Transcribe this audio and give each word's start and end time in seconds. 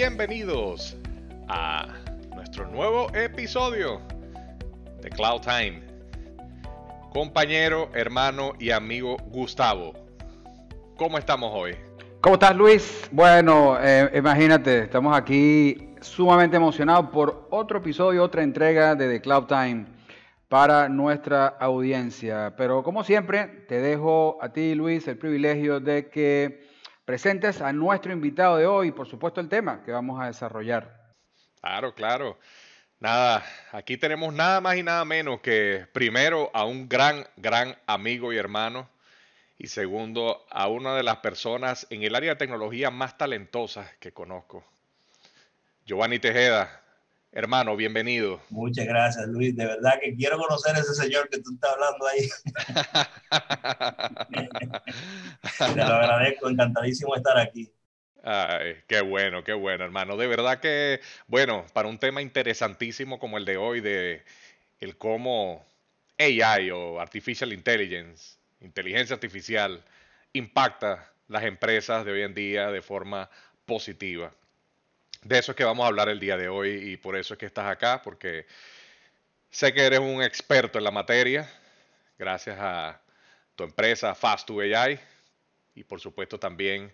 Bienvenidos 0.00 0.96
a 1.48 1.88
nuestro 2.32 2.68
nuevo 2.68 3.12
episodio 3.16 4.00
de 5.02 5.10
Cloud 5.10 5.40
Time. 5.40 5.82
Compañero, 7.10 7.90
hermano 7.92 8.52
y 8.60 8.70
amigo 8.70 9.16
Gustavo, 9.32 9.94
¿cómo 10.96 11.18
estamos 11.18 11.50
hoy? 11.52 11.74
¿Cómo 12.20 12.36
estás 12.36 12.54
Luis? 12.54 13.08
Bueno, 13.10 13.76
eh, 13.80 14.08
imagínate, 14.14 14.84
estamos 14.84 15.16
aquí 15.16 15.90
sumamente 16.00 16.56
emocionados 16.56 17.10
por 17.10 17.48
otro 17.50 17.78
episodio, 17.78 18.22
otra 18.22 18.44
entrega 18.44 18.94
de 18.94 19.08
The 19.08 19.20
Cloud 19.20 19.46
Time 19.46 19.86
para 20.48 20.88
nuestra 20.88 21.48
audiencia. 21.48 22.54
Pero 22.56 22.84
como 22.84 23.02
siempre, 23.02 23.64
te 23.66 23.80
dejo 23.80 24.38
a 24.40 24.52
ti 24.52 24.76
Luis 24.76 25.08
el 25.08 25.18
privilegio 25.18 25.80
de 25.80 26.08
que 26.08 26.67
presentes 27.08 27.62
a 27.62 27.72
nuestro 27.72 28.12
invitado 28.12 28.58
de 28.58 28.66
hoy 28.66 28.88
y 28.88 28.92
por 28.92 29.08
supuesto 29.08 29.40
el 29.40 29.48
tema 29.48 29.82
que 29.82 29.92
vamos 29.92 30.20
a 30.20 30.26
desarrollar. 30.26 31.14
Claro, 31.58 31.94
claro. 31.94 32.38
Nada, 33.00 33.42
aquí 33.72 33.96
tenemos 33.96 34.34
nada 34.34 34.60
más 34.60 34.76
y 34.76 34.82
nada 34.82 35.06
menos 35.06 35.40
que 35.40 35.86
primero 35.94 36.50
a 36.52 36.66
un 36.66 36.86
gran, 36.86 37.26
gran 37.38 37.78
amigo 37.86 38.30
y 38.30 38.36
hermano 38.36 38.90
y 39.56 39.68
segundo 39.68 40.44
a 40.50 40.68
una 40.68 40.96
de 40.96 41.02
las 41.02 41.16
personas 41.16 41.86
en 41.88 42.02
el 42.02 42.14
área 42.14 42.32
de 42.32 42.36
tecnología 42.36 42.90
más 42.90 43.16
talentosas 43.16 43.90
que 44.00 44.12
conozco. 44.12 44.62
Giovanni 45.86 46.18
Tejeda, 46.18 46.82
Hermano, 47.30 47.76
bienvenido. 47.76 48.40
Muchas 48.48 48.86
gracias, 48.86 49.28
Luis. 49.28 49.54
De 49.54 49.66
verdad 49.66 50.00
que 50.00 50.16
quiero 50.16 50.38
conocer 50.38 50.74
a 50.74 50.78
ese 50.78 50.94
señor 50.94 51.28
que 51.28 51.38
tú 51.40 51.52
estás 51.52 51.74
hablando 51.74 52.06
ahí. 52.06 52.28
Te 55.74 55.76
lo 55.76 55.94
agradezco, 55.94 56.48
encantadísimo 56.48 57.14
estar 57.14 57.38
aquí. 57.38 57.70
Ay, 58.22 58.76
qué 58.86 59.02
bueno, 59.02 59.44
qué 59.44 59.52
bueno, 59.52 59.84
hermano. 59.84 60.16
De 60.16 60.26
verdad 60.26 60.58
que, 60.58 61.00
bueno, 61.26 61.66
para 61.74 61.88
un 61.88 61.98
tema 61.98 62.22
interesantísimo 62.22 63.18
como 63.18 63.36
el 63.36 63.44
de 63.44 63.58
hoy, 63.58 63.80
de 63.80 64.24
el 64.80 64.96
cómo 64.96 65.66
AI 66.18 66.70
o 66.70 66.98
Artificial 66.98 67.52
Intelligence, 67.52 68.38
inteligencia 68.60 69.14
artificial, 69.14 69.84
impacta 70.32 71.12
las 71.28 71.44
empresas 71.44 72.06
de 72.06 72.12
hoy 72.12 72.22
en 72.22 72.34
día 72.34 72.70
de 72.70 72.80
forma 72.80 73.28
positiva 73.66 74.32
de 75.22 75.38
eso 75.38 75.52
es 75.52 75.56
que 75.56 75.64
vamos 75.64 75.84
a 75.84 75.88
hablar 75.88 76.08
el 76.08 76.20
día 76.20 76.36
de 76.36 76.48
hoy 76.48 76.70
y 76.92 76.96
por 76.96 77.16
eso 77.16 77.34
es 77.34 77.38
que 77.38 77.46
estás 77.46 77.66
acá, 77.66 78.02
porque 78.02 78.46
sé 79.50 79.72
que 79.72 79.84
eres 79.84 80.00
un 80.00 80.22
experto 80.22 80.78
en 80.78 80.84
la 80.84 80.90
materia, 80.90 81.50
gracias 82.18 82.56
a 82.60 83.00
tu 83.56 83.64
empresa 83.64 84.14
Fast2AI 84.14 85.00
y 85.74 85.84
por 85.84 86.00
supuesto 86.00 86.38
también 86.38 86.92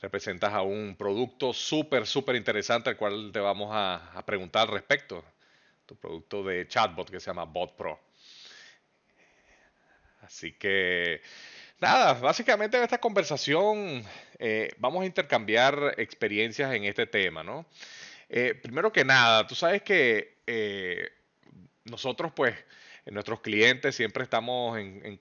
representas 0.00 0.52
a 0.52 0.62
un 0.62 0.96
producto 0.96 1.52
súper, 1.52 2.06
súper 2.06 2.36
interesante 2.36 2.90
al 2.90 2.96
cual 2.96 3.30
te 3.32 3.40
vamos 3.40 3.70
a, 3.72 4.22
preguntar 4.24 4.68
al 4.68 4.74
respecto, 4.74 5.24
tu 5.86 5.96
producto 5.96 6.42
de 6.42 6.66
chatbot 6.68 7.10
que 7.10 7.20
se 7.20 7.26
llama 7.26 7.44
Bot 7.44 7.76
Pro. 7.76 7.98
Así 10.22 10.52
que 10.52 11.22
Nada, 11.80 12.14
básicamente 12.14 12.76
en 12.76 12.82
esta 12.82 12.98
conversación 12.98 14.04
eh, 14.40 14.70
vamos 14.78 15.02
a 15.02 15.06
intercambiar 15.06 15.94
experiencias 15.96 16.74
en 16.74 16.84
este 16.84 17.06
tema, 17.06 17.44
¿no? 17.44 17.66
Eh, 18.28 18.58
primero 18.60 18.92
que 18.92 19.04
nada, 19.04 19.46
tú 19.46 19.54
sabes 19.54 19.82
que 19.82 20.38
eh, 20.48 21.08
nosotros, 21.84 22.32
pues, 22.34 22.56
nuestros 23.06 23.40
clientes 23.40 23.94
siempre 23.94 24.24
estamos 24.24 24.76
en, 24.76 25.18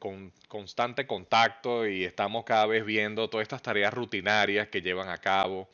constante 0.47 1.05
contacto 1.05 1.87
y 1.87 2.03
estamos 2.03 2.43
cada 2.43 2.65
vez 2.65 2.83
viendo 2.83 3.29
todas 3.29 3.43
estas 3.43 3.61
tareas 3.61 3.93
rutinarias 3.93 4.67
que 4.69 4.81
llevan 4.81 5.09
a 5.09 5.19
cabo 5.19 5.69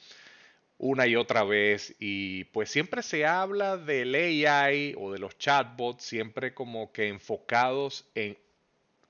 una 0.77 1.07
y 1.07 1.15
otra 1.15 1.43
vez 1.43 1.95
y 1.97 2.43
pues 2.45 2.69
siempre 2.69 3.03
se 3.03 3.25
habla 3.25 3.77
del 3.77 4.13
AI 4.15 4.95
o 4.97 5.13
de 5.13 5.19
los 5.19 5.37
chatbots 5.37 6.03
siempre 6.03 6.53
como 6.53 6.91
que 6.91 7.07
enfocados 7.07 8.05
en 8.15 8.37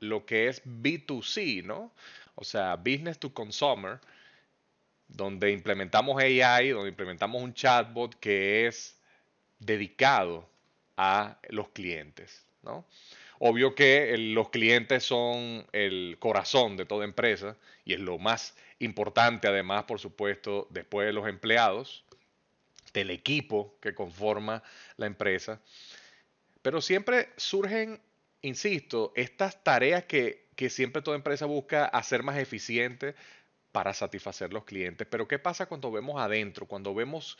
lo 0.03 0.25
que 0.25 0.47
es 0.47 0.63
B2C, 0.65 1.63
¿no? 1.63 1.91
O 2.35 2.43
sea, 2.43 2.75
Business 2.75 3.19
to 3.19 3.33
Consumer, 3.33 3.99
donde 5.07 5.51
implementamos 5.51 6.21
AI, 6.21 6.69
donde 6.69 6.89
implementamos 6.89 7.41
un 7.41 7.53
chatbot 7.53 8.15
que 8.19 8.67
es 8.67 8.99
dedicado 9.59 10.47
a 10.97 11.37
los 11.49 11.69
clientes, 11.69 12.45
¿no? 12.63 12.85
Obvio 13.39 13.75
que 13.75 14.17
los 14.17 14.49
clientes 14.49 15.03
son 15.03 15.67
el 15.73 16.17
corazón 16.19 16.77
de 16.77 16.85
toda 16.85 17.03
empresa 17.03 17.57
y 17.83 17.93
es 17.93 17.99
lo 17.99 18.17
más 18.17 18.55
importante, 18.79 19.47
además, 19.47 19.83
por 19.83 19.99
supuesto, 19.99 20.67
después 20.69 21.07
de 21.07 21.13
los 21.13 21.27
empleados, 21.27 22.05
del 22.93 23.09
equipo 23.09 23.75
que 23.81 23.93
conforma 23.93 24.63
la 24.97 25.07
empresa. 25.07 25.59
Pero 26.61 26.79
siempre 26.79 27.29
surgen 27.35 27.99
insisto, 28.43 29.11
estas 29.15 29.63
tareas 29.63 30.03
que, 30.03 30.43
siempre 30.69 31.01
toda 31.01 31.17
empresa 31.17 31.45
busca 31.45 31.85
hacer 31.85 32.23
más 32.23 32.37
eficiente 32.37 33.15
para 33.71 33.93
satisfacer 33.93 34.53
los 34.53 34.63
clientes. 34.63 35.07
Pero 35.09 35.27
¿qué 35.27 35.39
pasa 35.39 35.65
cuando 35.65 35.91
vemos 35.91 36.21
adentro? 36.21 36.67
Cuando 36.67 36.93
vemos 36.93 37.37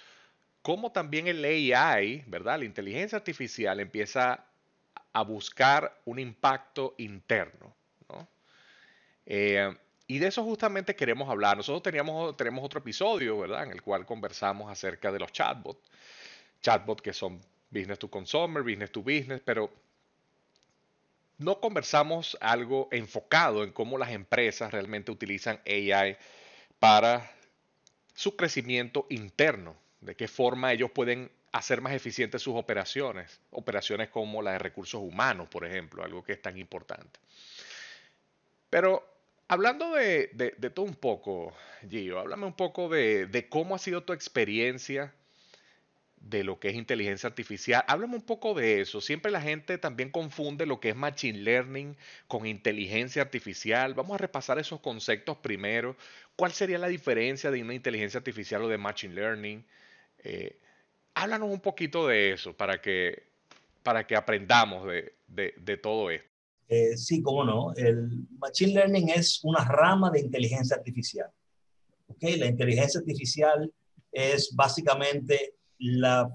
cómo 0.62 0.92
también 0.92 1.28
el 1.28 1.46
AI, 1.46 2.24
¿verdad? 2.28 2.60
La 2.60 2.66
inteligencia 2.66 3.18
artificial 3.18 3.80
empieza 3.80 4.46
a 5.14 5.22
buscar 5.22 6.02
un 6.06 6.20
impacto 6.20 6.96
interno, 6.98 7.76
eh, 9.26 9.74
y 10.06 10.20
de 10.20 10.28
eso 10.28 10.44
justamente 10.44 10.96
queremos 10.96 11.30
hablar. 11.30 11.56
Nosotros 11.56 11.82
teníamos, 11.82 12.36
tenemos 12.36 12.64
otro 12.64 12.80
episodio, 12.80 13.40
¿verdad? 13.40 13.64
En 13.64 13.72
el 13.72 13.82
cual 13.82 14.06
conversamos 14.06 14.70
acerca 14.70 15.12
de 15.12 15.20
los 15.20 15.32
chatbots. 15.32 15.90
Chatbots 16.62 17.02
que 17.02 17.14
son 17.14 17.40
business 17.70 18.00
to 18.00 18.10
consumer, 18.10 18.64
business 18.64 18.92
to 18.92 19.02
business, 19.02 19.42
pero 19.46 19.72
no 21.44 21.60
conversamos 21.60 22.38
algo 22.42 22.88
enfocado 22.92 23.64
en 23.64 23.72
cómo 23.72 23.98
las 23.98 24.12
empresas 24.12 24.72
realmente 24.72 25.12
utilizan 25.12 25.60
AI 25.68 26.18
para 26.80 27.30
su 28.14 28.36
crecimiento 28.36 29.06
interno, 29.10 29.76
de 30.02 30.16
qué 30.16 30.28
forma 30.28 30.72
ellos 30.72 30.92
pueden 30.92 31.32
hacer 31.52 31.82
más 31.82 31.94
eficientes 31.94 32.42
sus 32.42 32.56
operaciones, 32.56 33.40
operaciones 33.52 34.10
como 34.10 34.42
la 34.42 34.54
de 34.54 34.60
recursos 34.60 35.02
humanos, 35.02 35.48
por 35.50 35.66
ejemplo, 35.66 36.04
algo 36.04 36.24
que 36.24 36.34
es 36.34 36.42
tan 36.42 36.58
importante. 36.58 37.20
Pero 38.70 39.08
hablando 39.48 39.94
de, 39.94 40.30
todo 40.74 40.86
un 40.86 40.96
poco, 40.96 41.54
Gio, 41.90 42.20
háblame 42.20 42.46
un 42.46 42.56
poco 42.56 42.90
de, 42.90 43.28
de 43.28 43.50
cómo 43.50 43.76
ha 43.76 43.80
sido 43.80 44.04
tu 44.04 44.14
experiencia 44.14 45.14
de 46.24 46.44
lo 46.44 46.60
que 46.60 46.70
es 46.70 46.76
inteligencia 46.76 47.28
artificial. 47.28 47.84
Háblame 47.88 48.16
un 48.16 48.22
poco 48.22 48.54
de 48.54 48.82
eso. 48.82 49.02
Siempre 49.02 49.32
la 49.32 49.42
gente 49.42 49.78
también 49.78 50.10
confunde 50.10 50.66
lo 50.66 50.80
que 50.80 50.90
es 50.90 50.96
machine 50.96 51.40
learning 51.40 51.98
con 52.28 52.46
inteligencia 52.46 53.22
artificial. 53.22 53.94
Vamos 53.94 54.16
a 54.16 54.18
repasar 54.18 54.58
esos 54.58 54.80
conceptos 54.80 55.38
primero. 55.38 55.98
¿Cuál 56.36 56.54
sería 56.54 56.78
la 56.78 56.88
diferencia 56.88 57.52
de 57.52 57.62
una 57.62 57.74
inteligencia 57.74 58.20
artificial 58.20 58.64
o 58.64 58.70
de 58.70 58.78
machine 58.78 59.14
learning? 59.14 59.66
Eh, 60.24 60.58
háblanos 61.14 61.50
un 61.50 61.60
poquito 61.60 62.08
de 62.08 62.32
eso 62.32 62.56
para 62.56 62.82
que, 62.82 63.24
para 63.84 64.08
que 64.08 64.16
aprendamos 64.16 64.88
de, 64.88 65.78
todo 65.78 66.10
esto. 66.10 66.30
Eh, 66.70 66.96
sí, 66.96 67.22
cómo 67.22 67.44
no. 67.44 67.74
El 67.76 68.26
machine 68.40 68.74
learning 68.74 69.10
es 69.10 69.42
una 69.44 69.66
rama 69.66 70.10
de 70.10 70.22
inteligencia 70.22 70.78
artificial. 70.78 71.30
¿Okay? 72.08 72.38
La 72.38 72.48
inteligencia 72.48 73.02
artificial 73.02 73.70
es 74.10 74.56
básicamente 74.56 75.56
la, 75.84 76.34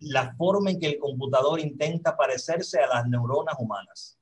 la 0.00 0.34
forma 0.34 0.70
en 0.70 0.80
que 0.80 0.86
el 0.86 0.98
computador 0.98 1.60
intenta 1.60 2.16
parecerse 2.16 2.80
a 2.80 2.86
las 2.86 3.06
neuronas 3.06 3.56
humanas. 3.58 4.18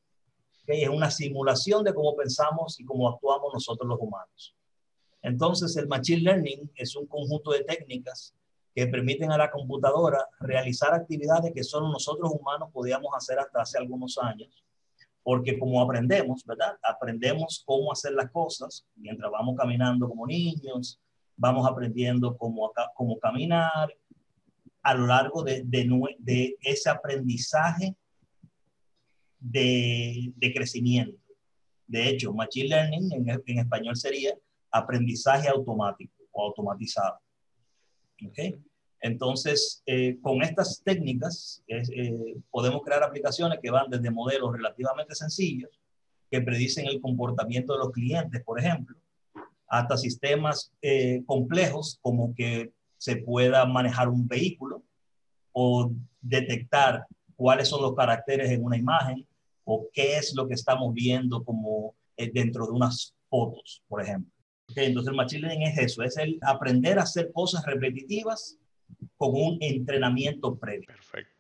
Es 0.67 0.89
una 0.89 1.11
simulación 1.11 1.85
de 1.85 1.95
cómo 1.95 2.17
pensamos 2.17 2.81
y 2.81 2.85
cómo 2.85 3.09
actuamos 3.09 3.53
nosotros 3.53 3.89
los 3.89 4.01
humanos. 4.01 4.57
Entonces, 5.23 5.77
el 5.77 5.87
Machine 5.87 6.23
Learning 6.23 6.71
es 6.75 6.97
un 6.97 7.07
conjunto 7.07 7.53
de 7.53 7.65
técnicas 7.65 8.35
que 8.75 8.87
permiten 8.89 9.31
a 9.31 9.39
la 9.39 9.51
computadora 9.51 10.27
realizar 10.41 10.93
actividades 10.93 11.53
que 11.55 11.63
solo 11.63 11.89
nosotros 11.89 12.31
humanos 12.33 12.71
podíamos 12.73 13.13
hacer 13.17 13.39
hasta 13.39 13.63
hace 13.63 13.79
algunos 13.79 14.19
años, 14.19 14.65
porque 15.23 15.59
como 15.59 15.81
aprendemos, 15.81 16.45
¿verdad? 16.45 16.77
Aprendemos 16.83 17.63
cómo 17.65 17.93
hacer 17.93 18.13
las 18.13 18.31
cosas 18.31 18.85
mientras 18.97 19.31
vamos 19.31 19.55
caminando 19.57 20.09
como 20.09 20.27
niños, 20.27 21.01
vamos 21.37 21.67
aprendiendo 21.69 22.37
cómo, 22.37 22.73
cómo 22.95 23.19
caminar, 23.19 23.95
a 24.85 24.95
lo 24.95 25.07
largo 25.07 25.43
de, 25.43 26.57
ese 26.61 26.91
aprendizaje 26.91 27.97
de, 29.41 30.33
crecimiento. 30.55 31.19
De 31.87 32.09
hecho, 32.09 32.33
Machine 32.33 32.69
Learning 32.69 33.13
en, 33.47 33.59
español 33.59 33.97
sería 33.97 34.35
aprendizaje 34.71 35.49
automático 35.49 36.13
o 36.33 36.45
automatizado. 36.45 37.19
¿Okay? 38.27 38.55
Entonces, 39.01 39.83
eh, 39.87 40.19
con 40.21 40.43
estas 40.43 40.83
técnicas 40.85 41.63
eh, 41.67 42.37
podemos 42.51 42.83
crear 42.83 43.03
aplicaciones 43.03 43.59
que 43.63 43.71
van 43.71 43.91
desde 43.91 44.11
modelos 44.11 44.53
relativamente 44.53 45.15
sencillos 45.15 45.71
que 46.31 46.41
predicen 46.43 46.87
el 46.87 47.01
comportamiento 47.01 47.73
de 47.73 47.79
los 47.79 47.93
clientes, 47.93 48.43
por 48.45 48.59
ejemplo, 48.59 48.97
hasta 49.67 49.97
sistemas 49.97 50.73
eh, 50.83 51.23
complejos 51.27 51.99
como 52.03 52.35
que 52.35 52.73
se 53.05 53.17
pueda 53.17 53.67
manejar 53.67 54.09
un 54.09 54.27
vehículo 54.27 54.83
o 55.53 55.93
detectar 56.23 57.05
cuáles 57.37 57.69
son 57.69 57.83
los 57.83 57.95
caracteres 57.95 58.51
en 58.51 58.65
una 58.65 58.79
imagen 58.79 59.27
o 59.65 59.91
qué 59.93 60.17
es 60.17 60.35
lo 60.35 60.49
que 60.49 60.55
estamos 60.55 60.95
viendo 60.95 61.45
como 61.45 61.95
eh, 62.17 62.31
dentro 62.33 62.65
de 62.65 62.73
unas 62.73 63.15
fotos, 63.29 63.83
por 63.89 64.01
ejemplo. 64.01 64.33
Entonces 64.75 65.11
el 65.11 65.17
machine 65.17 65.43
learning 65.43 65.69
es 65.69 65.79
eso, 65.79 66.03
es 66.03 66.17
el 66.17 66.39
aprender 66.41 66.99
a 66.99 67.03
hacer 67.03 67.31
cosas 67.31 67.67
repetitivas 67.67 68.59
con 69.19 69.33
un 69.35 69.59
entrenamiento 69.61 70.57
previo. 70.57 70.87
Perfecto. 70.87 71.34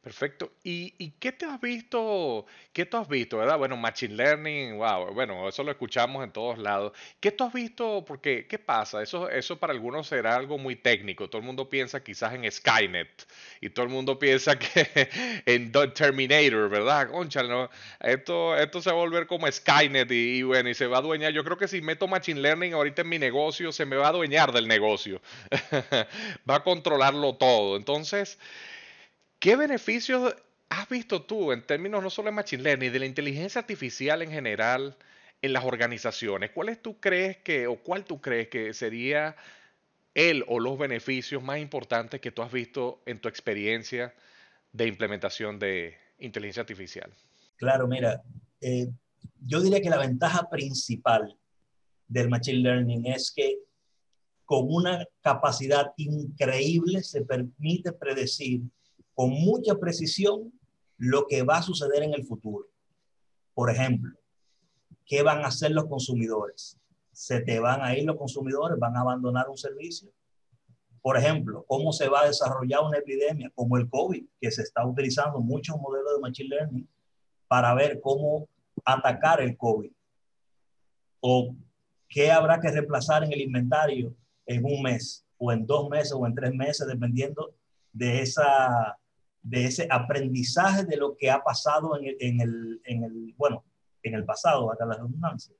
Perfecto. 0.00 0.52
¿Y, 0.62 0.94
¿Y, 0.98 1.10
qué 1.18 1.32
te 1.32 1.44
has 1.44 1.60
visto? 1.60 2.46
¿Qué 2.72 2.86
tú 2.86 2.96
has 2.96 3.08
visto, 3.08 3.36
verdad? 3.38 3.58
Bueno, 3.58 3.76
Machine 3.76 4.14
Learning, 4.14 4.76
wow, 4.78 5.12
bueno, 5.12 5.48
eso 5.48 5.64
lo 5.64 5.72
escuchamos 5.72 6.22
en 6.24 6.30
todos 6.32 6.56
lados. 6.56 6.92
¿Qué 7.20 7.32
tú 7.32 7.44
has 7.44 7.52
visto? 7.52 8.04
Porque, 8.06 8.46
¿qué 8.46 8.58
pasa? 8.60 9.02
Eso, 9.02 9.28
eso 9.28 9.58
para 9.58 9.72
algunos 9.72 10.06
será 10.06 10.36
algo 10.36 10.56
muy 10.56 10.76
técnico. 10.76 11.28
Todo 11.28 11.40
el 11.40 11.46
mundo 11.46 11.68
piensa 11.68 12.02
quizás 12.02 12.32
en 12.34 12.50
Skynet 12.50 13.26
y 13.60 13.70
todo 13.70 13.84
el 13.86 13.90
mundo 13.90 14.18
piensa 14.18 14.56
que 14.56 15.10
en 15.46 15.72
Terminator, 15.72 16.70
¿verdad? 16.70 17.10
Concha, 17.10 17.42
¿no? 17.42 17.68
Esto, 18.00 18.56
esto 18.56 18.80
se 18.80 18.90
va 18.90 18.96
a 18.96 19.00
volver 19.00 19.26
como 19.26 19.50
Skynet 19.50 20.10
y, 20.12 20.38
y, 20.38 20.42
bueno, 20.44 20.70
y 20.70 20.74
se 20.74 20.86
va 20.86 20.98
a 20.98 21.00
adueñar. 21.00 21.32
Yo 21.32 21.42
creo 21.44 21.58
que 21.58 21.66
si 21.68 21.82
meto 21.82 22.06
Machine 22.06 22.40
Learning 22.40 22.72
ahorita 22.72 23.02
en 23.02 23.08
mi 23.08 23.18
negocio, 23.18 23.72
se 23.72 23.84
me 23.84 23.96
va 23.96 24.06
a 24.06 24.10
adueñar 24.10 24.52
del 24.52 24.68
negocio. 24.68 25.20
va 26.48 26.56
a 26.56 26.62
controlarlo 26.62 27.34
todo. 27.34 27.76
Entonces... 27.76 28.38
¿Qué 29.38 29.54
beneficios 29.54 30.34
has 30.68 30.88
visto 30.88 31.22
tú 31.22 31.52
en 31.52 31.64
términos 31.64 32.02
no 32.02 32.10
solo 32.10 32.26
de 32.26 32.32
Machine 32.32 32.62
Learning, 32.62 32.92
de 32.92 32.98
la 32.98 33.06
inteligencia 33.06 33.60
artificial 33.60 34.22
en 34.22 34.30
general 34.30 34.96
en 35.40 35.52
las 35.52 35.64
organizaciones? 35.64 36.50
¿Cuáles 36.50 36.82
tú 36.82 36.98
crees 36.98 37.36
que, 37.38 37.68
o 37.68 37.76
cuál 37.76 38.04
tú 38.04 38.20
crees 38.20 38.48
que 38.48 38.74
sería 38.74 39.36
el 40.14 40.44
o 40.48 40.58
los 40.58 40.76
beneficios 40.76 41.42
más 41.42 41.60
importantes 41.60 42.20
que 42.20 42.32
tú 42.32 42.42
has 42.42 42.50
visto 42.50 43.00
en 43.06 43.20
tu 43.20 43.28
experiencia 43.28 44.12
de 44.72 44.88
implementación 44.88 45.60
de 45.60 45.96
inteligencia 46.18 46.62
artificial? 46.62 47.12
Claro, 47.56 47.86
mira, 47.86 48.20
eh, 48.60 48.88
yo 49.46 49.60
diría 49.60 49.80
que 49.80 49.90
la 49.90 49.98
ventaja 49.98 50.48
principal 50.50 51.36
del 52.08 52.28
Machine 52.28 52.58
Learning 52.58 53.06
es 53.06 53.30
que 53.30 53.58
con 54.44 54.66
una 54.68 55.06
capacidad 55.20 55.92
increíble 55.96 57.04
se 57.04 57.24
permite 57.24 57.92
predecir 57.92 58.62
con 59.18 59.30
mucha 59.30 59.74
precisión 59.74 60.52
lo 60.96 61.26
que 61.26 61.42
va 61.42 61.56
a 61.56 61.62
suceder 61.62 62.04
en 62.04 62.14
el 62.14 62.24
futuro. 62.24 62.68
Por 63.52 63.68
ejemplo, 63.68 64.16
¿qué 65.04 65.24
van 65.24 65.42
a 65.42 65.48
hacer 65.48 65.72
los 65.72 65.86
consumidores? 65.86 66.78
¿Se 67.10 67.40
te 67.40 67.58
van 67.58 67.82
a 67.82 67.98
ir 67.98 68.04
los 68.04 68.16
consumidores? 68.16 68.78
¿Van 68.78 68.96
a 68.96 69.00
abandonar 69.00 69.48
un 69.48 69.56
servicio? 69.56 70.08
Por 71.02 71.16
ejemplo, 71.16 71.64
¿cómo 71.66 71.92
se 71.92 72.08
va 72.08 72.20
a 72.20 72.26
desarrollar 72.28 72.80
una 72.84 72.98
epidemia 72.98 73.50
como 73.56 73.76
el 73.76 73.90
COVID, 73.90 74.24
que 74.40 74.52
se 74.52 74.62
está 74.62 74.86
utilizando 74.86 75.40
muchos 75.40 75.76
modelos 75.80 76.12
de 76.14 76.20
Machine 76.20 76.50
Learning 76.50 76.88
para 77.48 77.74
ver 77.74 78.00
cómo 78.00 78.48
atacar 78.84 79.40
el 79.40 79.56
COVID? 79.56 79.90
¿O 81.18 81.56
qué 82.08 82.30
habrá 82.30 82.60
que 82.60 82.70
reemplazar 82.70 83.24
en 83.24 83.32
el 83.32 83.40
inventario 83.40 84.14
en 84.46 84.64
un 84.64 84.80
mes 84.80 85.26
o 85.38 85.50
en 85.50 85.66
dos 85.66 85.90
meses 85.90 86.12
o 86.12 86.24
en 86.24 86.36
tres 86.36 86.54
meses, 86.54 86.86
dependiendo 86.86 87.52
de 87.92 88.22
esa 88.22 88.96
de 89.48 89.64
ese 89.64 89.88
aprendizaje 89.90 90.84
de 90.84 90.96
lo 90.96 91.16
que 91.16 91.30
ha 91.30 91.42
pasado 91.42 91.98
en 91.98 92.06
el, 92.06 92.16
en 92.20 92.40
el, 92.40 92.80
en 92.84 93.04
el 93.04 93.34
bueno, 93.36 93.64
en 94.02 94.14
el 94.14 94.24
pasado, 94.24 94.70
hasta 94.70 94.84
la 94.84 94.96
redundancia. 94.96 95.54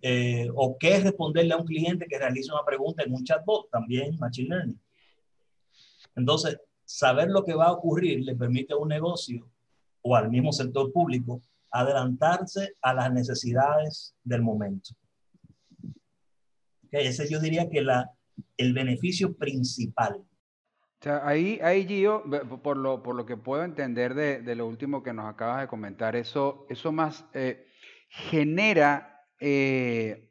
Eh, 0.00 0.48
o 0.54 0.76
qué 0.78 0.96
es 0.96 1.04
responderle 1.04 1.54
a 1.54 1.58
un 1.58 1.66
cliente 1.66 2.06
que 2.06 2.18
realiza 2.18 2.54
una 2.54 2.64
pregunta 2.64 3.02
en 3.02 3.12
un 3.12 3.22
chatbot, 3.22 3.70
también 3.70 4.18
Machine 4.18 4.48
Learning. 4.48 4.80
Entonces, 6.16 6.58
saber 6.84 7.28
lo 7.28 7.44
que 7.44 7.54
va 7.54 7.66
a 7.66 7.72
ocurrir 7.72 8.24
le 8.24 8.34
permite 8.34 8.72
a 8.72 8.78
un 8.78 8.88
negocio 8.88 9.46
o 10.00 10.16
al 10.16 10.30
mismo 10.30 10.52
sector 10.52 10.90
público 10.90 11.42
adelantarse 11.70 12.74
a 12.80 12.94
las 12.94 13.12
necesidades 13.12 14.14
del 14.24 14.42
momento. 14.42 14.90
Okay, 16.86 17.06
ese 17.06 17.28
yo 17.30 17.40
diría 17.40 17.68
que 17.68 17.82
la, 17.82 18.10
el 18.56 18.72
beneficio 18.72 19.34
principal 19.34 20.24
ahí, 21.06 21.58
ahí 21.62 21.86
Gio, 21.86 22.22
por 22.62 22.76
lo, 22.76 23.02
por 23.02 23.14
lo 23.14 23.26
que 23.26 23.36
puedo 23.36 23.64
entender 23.64 24.14
de, 24.14 24.40
de 24.40 24.54
lo 24.54 24.66
último 24.66 25.02
que 25.02 25.12
nos 25.12 25.26
acabas 25.26 25.60
de 25.62 25.68
comentar, 25.68 26.16
eso, 26.16 26.66
eso 26.68 26.92
más 26.92 27.26
eh, 27.34 27.66
genera 28.08 29.26
eh, 29.40 30.30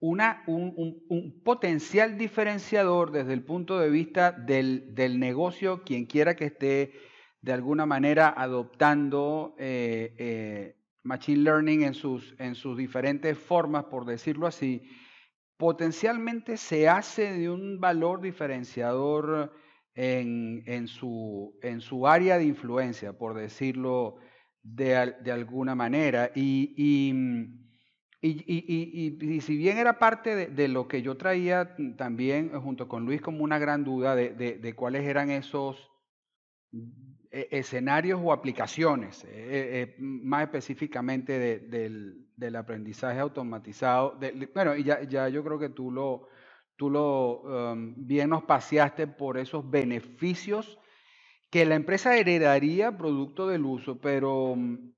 una, 0.00 0.42
un, 0.46 0.72
un, 0.76 1.04
un, 1.08 1.42
potencial 1.42 2.18
diferenciador 2.18 3.12
desde 3.12 3.32
el 3.32 3.44
punto 3.44 3.78
de 3.78 3.90
vista 3.90 4.32
del, 4.32 4.94
del, 4.94 5.18
negocio, 5.18 5.82
quien 5.84 6.06
quiera 6.06 6.36
que 6.36 6.46
esté 6.46 6.92
de 7.40 7.52
alguna 7.52 7.86
manera 7.86 8.32
adoptando 8.36 9.54
eh, 9.58 10.76
Machine 11.02 11.42
Learning 11.42 11.82
en 11.82 11.94
sus, 11.94 12.34
en 12.38 12.54
sus 12.54 12.76
diferentes 12.76 13.36
formas, 13.36 13.84
por 13.84 14.04
decirlo 14.04 14.46
así, 14.46 14.82
potencialmente 15.56 16.56
se 16.56 16.88
hace 16.88 17.32
de 17.32 17.50
un 17.50 17.80
valor 17.80 18.20
diferenciador 18.20 19.52
en, 19.94 20.62
en, 20.66 20.88
su, 20.88 21.58
en 21.62 21.80
su 21.80 22.06
área 22.06 22.38
de 22.38 22.44
influencia, 22.44 23.12
por 23.12 23.34
decirlo 23.34 24.16
de, 24.62 25.14
de 25.22 25.32
alguna 25.32 25.74
manera. 25.74 26.30
Y, 26.34 26.74
y, 26.76 27.12
y, 28.20 29.18
y, 29.20 29.40
si 29.40 29.56
bien 29.56 29.78
era 29.78 29.98
parte 29.98 30.48
de, 30.48 30.68
lo 30.68 30.86
que 30.86 31.02
yo 31.02 31.16
traía 31.16 31.76
también 31.96 32.50
junto 32.60 32.88
con 32.88 33.04
Luis 33.04 33.20
como 33.20 33.42
una 33.42 33.58
gran 33.58 33.84
duda 33.84 34.14
de, 34.14 34.30
de 34.30 34.74
cuáles 34.74 35.04
eran 35.06 35.30
esos 35.30 35.92
e, 37.32 37.48
escenarios 37.50 38.20
o 38.22 38.30
aplicaciones, 38.30 39.24
eh, 39.24 39.30
eh, 39.30 39.96
más 39.98 40.42
específicamente 40.42 41.38
del, 41.38 42.26
del, 42.36 42.56
aprendizaje 42.56 43.18
automatizado. 43.20 44.18
bueno, 44.54 44.76
y 44.76 44.84
ya, 44.84 45.02
ya 45.04 45.30
yo 45.30 45.42
creo 45.42 45.58
que 45.58 45.70
tú 45.70 45.90
lo, 45.90 46.28
tú 46.82 46.90
lo 46.90 47.42
um, 47.42 47.94
bien 47.96 48.30
nos 48.30 48.42
paseaste 48.42 49.06
por 49.06 49.38
esos 49.38 49.70
beneficios 49.70 50.80
que 51.48 51.64
la 51.64 51.76
empresa 51.76 52.16
heredaría 52.16 52.98
producto 52.98 53.46
del 53.46 53.64
uso, 53.64 54.00
pero 54.00 54.46
um, 54.46 54.92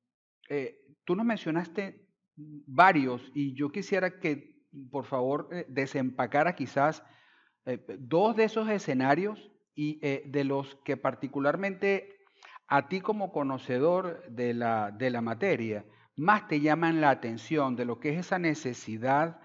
eh, 0.49 0.81
tú 1.05 1.15
nos 1.15 1.27
mencionaste 1.27 2.09
varios 2.37 3.31
y 3.35 3.53
yo 3.53 3.69
quisiera 3.69 4.19
que 4.19 4.65
por 4.91 5.05
favor 5.05 5.51
eh, 5.53 5.67
desempacara 5.69 6.55
quizás 6.55 7.05
eh, 7.67 7.85
dos 7.99 8.35
de 8.35 8.45
esos 8.45 8.71
escenarios 8.71 9.51
y 9.75 9.99
de 9.99 10.45
los 10.45 10.77
que 10.87 10.97
particularmente 10.97 12.17
a 12.67 12.89
ti 12.89 13.03
como 13.03 13.31
conocedor 13.31 14.25
de 14.31 14.55
la, 14.55 14.91
de 14.91 15.11
la 15.11 15.21
materia 15.21 15.85
más 16.17 16.49
te 16.49 16.61
llaman 16.61 17.03
la 17.03 17.11
atención 17.11 17.77
de 17.77 17.85
lo 17.85 18.01
que 18.01 18.09
es 18.15 18.21
esa 18.21 18.39
necesidad 18.39 19.39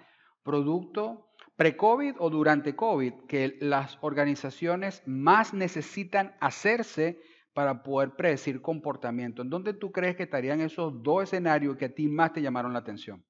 producto 0.44 1.29
pre-COVID 1.60 2.16
o 2.20 2.30
durante 2.30 2.74
COVID 2.74 3.26
que 3.28 3.58
las 3.60 3.98
organizaciones 4.00 5.04
más 5.06 5.54
necesitan 5.54 6.34
hacerse 6.40 7.20
para 7.54 7.84
poder 7.84 8.16
predecir 8.16 8.62
comportamiento. 8.62 9.42
¿En 9.42 9.50
dónde 9.50 9.74
tú 9.74 9.92
crees 9.92 10.16
que 10.16 10.24
estarían 10.24 10.62
esos 10.62 11.04
dos 11.04 11.24
escenarios 11.24 11.76
que 11.76 11.86
a 11.86 11.94
ti 11.94 12.08
más 12.08 12.32
te 12.32 12.42
llamaron 12.42 12.72
la 12.72 12.80
atención? 12.80 13.22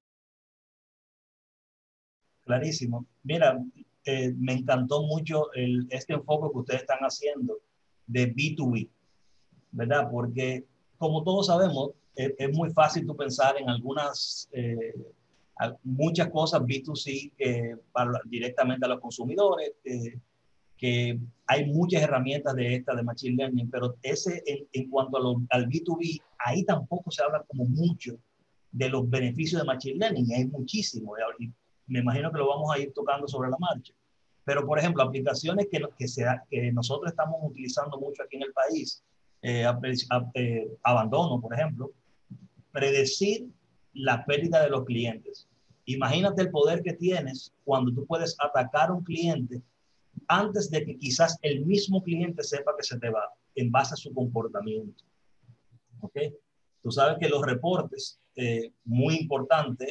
Clarísimo. 2.44 3.04
Mira, 3.24 3.58
eh, 4.04 4.32
me 4.38 4.52
encantó 4.52 5.02
mucho 5.02 5.46
este 5.88 6.12
enfoque 6.12 6.52
que 6.52 6.58
ustedes 6.60 6.80
están 6.82 7.00
haciendo 7.00 7.58
de 8.06 8.32
B2B, 8.32 8.88
¿verdad? 9.72 10.08
Porque 10.08 10.66
como 10.98 11.24
todos 11.24 11.48
sabemos, 11.48 11.94
es, 12.14 12.32
es 12.38 12.56
muy 12.56 12.70
fácil 12.70 13.04
tú 13.04 13.16
pensar 13.16 13.56
en 13.58 13.68
algunas 13.68 14.48
eh, 14.52 14.94
muchas 15.84 16.28
cosas 16.30 16.62
B2C 16.62 17.32
eh, 17.38 17.76
directamente 18.24 18.86
a 18.86 18.88
los 18.88 19.00
consumidores, 19.00 19.72
eh, 19.84 20.18
que 20.76 21.18
hay 21.46 21.66
muchas 21.66 22.02
herramientas 22.02 22.54
de 22.54 22.76
esta 22.76 22.94
de 22.94 23.02
Machine 23.02 23.36
Learning, 23.36 23.70
pero 23.70 23.96
ese 24.02 24.42
en, 24.46 24.66
en 24.72 24.88
cuanto 24.88 25.18
a 25.18 25.20
lo, 25.20 25.42
al 25.50 25.68
B2B, 25.68 26.22
ahí 26.38 26.64
tampoco 26.64 27.10
se 27.10 27.22
habla 27.22 27.44
como 27.46 27.66
mucho 27.66 28.18
de 28.72 28.88
los 28.88 29.08
beneficios 29.08 29.60
de 29.60 29.66
Machine 29.66 29.98
Learning, 29.98 30.32
hay 30.34 30.46
muchísimo, 30.46 31.14
y 31.38 31.52
me 31.86 32.00
imagino 32.00 32.30
que 32.30 32.38
lo 32.38 32.48
vamos 32.48 32.74
a 32.74 32.78
ir 32.78 32.92
tocando 32.92 33.26
sobre 33.28 33.50
la 33.50 33.58
marcha. 33.58 33.92
Pero, 34.44 34.66
por 34.66 34.78
ejemplo, 34.78 35.02
aplicaciones 35.02 35.68
que, 35.70 35.82
que, 35.98 36.08
sea, 36.08 36.42
que 36.48 36.72
nosotros 36.72 37.10
estamos 37.10 37.36
utilizando 37.42 37.98
mucho 37.98 38.22
aquí 38.22 38.36
en 38.36 38.42
el 38.44 38.52
país, 38.52 39.02
eh, 39.42 39.66
eh, 40.34 40.68
abandono, 40.82 41.40
por 41.40 41.54
ejemplo, 41.54 41.92
predecir 42.72 43.48
la 43.92 44.24
pérdida 44.24 44.62
de 44.62 44.70
los 44.70 44.84
clientes. 44.84 45.48
Imagínate 45.94 46.42
el 46.42 46.50
poder 46.50 46.82
que 46.82 46.92
tienes 46.92 47.52
cuando 47.64 47.92
tú 47.92 48.06
puedes 48.06 48.36
atacar 48.38 48.90
a 48.90 48.92
un 48.92 49.02
cliente 49.02 49.60
antes 50.28 50.70
de 50.70 50.84
que 50.84 50.96
quizás 50.96 51.36
el 51.42 51.66
mismo 51.66 52.02
cliente 52.02 52.44
sepa 52.44 52.76
que 52.76 52.84
se 52.84 52.98
te 52.98 53.10
va 53.10 53.24
en 53.56 53.72
base 53.72 53.94
a 53.94 53.96
su 53.96 54.14
comportamiento. 54.14 55.04
¿Ok? 56.00 56.16
Tú 56.82 56.92
sabes 56.92 57.18
que 57.18 57.28
los 57.28 57.42
reportes, 57.44 58.20
eh, 58.36 58.72
muy 58.84 59.16
importante, 59.16 59.84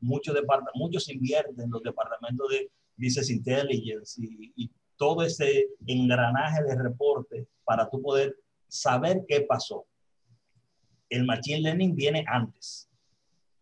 muchos, 0.00 0.36
muchos 0.74 1.08
invierten 1.08 1.58
en 1.58 1.70
los 1.70 1.82
departamentos 1.82 2.46
de 2.50 2.70
Business 2.98 3.30
Intelligence 3.30 4.20
y, 4.22 4.52
y 4.56 4.70
todo 4.96 5.22
ese 5.22 5.68
engranaje 5.86 6.62
de 6.64 6.76
reporte 6.76 7.46
para 7.64 7.88
tú 7.88 8.02
poder 8.02 8.36
saber 8.68 9.24
qué 9.26 9.40
pasó. 9.40 9.86
El 11.08 11.24
Machine 11.24 11.62
Learning 11.62 11.94
viene 11.94 12.24
antes. 12.28 12.89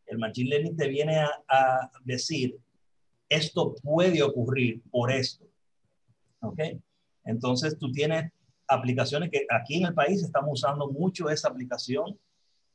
El 0.09 0.19
Machine 0.19 0.51
Learning 0.51 0.77
te 0.77 0.89
viene 0.89 1.19
a, 1.19 1.31
a 1.49 1.91
decir, 2.05 2.57
esto 3.29 3.75
puede 3.83 4.23
ocurrir 4.23 4.83
por 4.91 5.13
esto. 5.13 5.45
¿Ok? 6.41 6.61
Entonces 7.25 7.79
tú 7.79 7.93
tienes 7.93 8.33
aplicaciones 8.69 9.31
que 9.31 9.47
aquí 9.51 9.77
en 9.77 9.87
el 9.87 9.95
país 9.95 10.23
estamos 10.23 10.51
usando 10.53 10.89
mucho 10.89 11.29
esa 11.31 11.49
aplicación. 11.49 12.19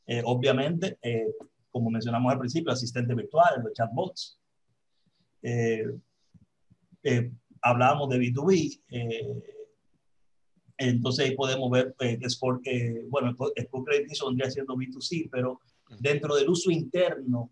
Eh, 0.06 0.22
obviamente, 0.26 0.98
eh, 1.02 1.28
como 1.72 1.90
mencionamos 1.90 2.32
al 2.32 2.40
principio, 2.40 2.72
asistente 2.72 3.16
virtual, 3.16 3.62
los 3.64 3.74
chatbots. 3.74 4.40
Eh, 5.42 5.86
hablábamos 7.62 8.10
de 8.10 8.18
B2B. 8.18 8.82
entonces 10.78 11.26
ahí 11.26 11.36
podemos 11.36 11.70
ver, 11.70 11.96
Sport, 12.00 12.64
bueno, 13.10 13.36
Sport 13.56 13.86
Credit 13.86 14.08
vendría 14.26 14.52
siendo 14.52 14.76
B2C, 14.76 15.30
pero 15.32 15.60
dentro 16.00 16.36
del 16.36 16.50
uso 16.50 16.72
interno 16.72 17.50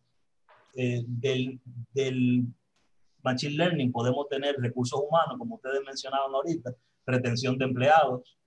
del, 0.73 1.59
del 1.93 2.45
Machine 3.23 3.55
Learning 3.55 3.91
podemos 3.91 4.27
tener 4.29 4.55
recursos 4.57 4.99
humanos, 4.99 5.37
como 5.37 5.55
ustedes 5.55 5.81
mencionaban 5.85 6.33
ahorita, 6.33 6.73
retención 7.05 7.57
de 7.57 7.65
empleados, 7.65 8.37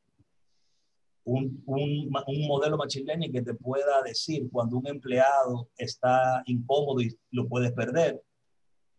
un, 1.25 1.63
un, 1.67 2.11
un, 2.27 2.47
modelo 2.47 2.77
Machine 2.77 3.07
Learning 3.07 3.33
que 3.33 3.43
te 3.43 3.55
pueda 3.55 4.03
decir 4.03 4.49
cuando 4.51 4.77
un 4.77 4.87
empleado 4.87 5.71
está 5.77 6.43
incómodo 6.47 7.01
y 7.01 7.17
lo 7.31 7.49
puedes 7.49 7.73
perder. 7.73 8.23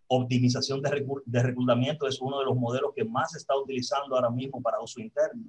Optimización 0.07 0.81
de, 0.81 1.05
de 1.25 1.43
reclutamiento 1.43 2.07
es 2.07 2.19
uno 2.21 2.39
de 2.39 2.45
los 2.45 2.55
modelos 2.55 2.91
que 2.95 3.05
más 3.05 3.31
se 3.31 3.37
está 3.37 3.55
utilizando 3.55 4.15
ahora 4.15 4.31
mismo 4.31 4.61
para 4.61 4.81
uso 4.81 4.99
interno. 5.01 5.43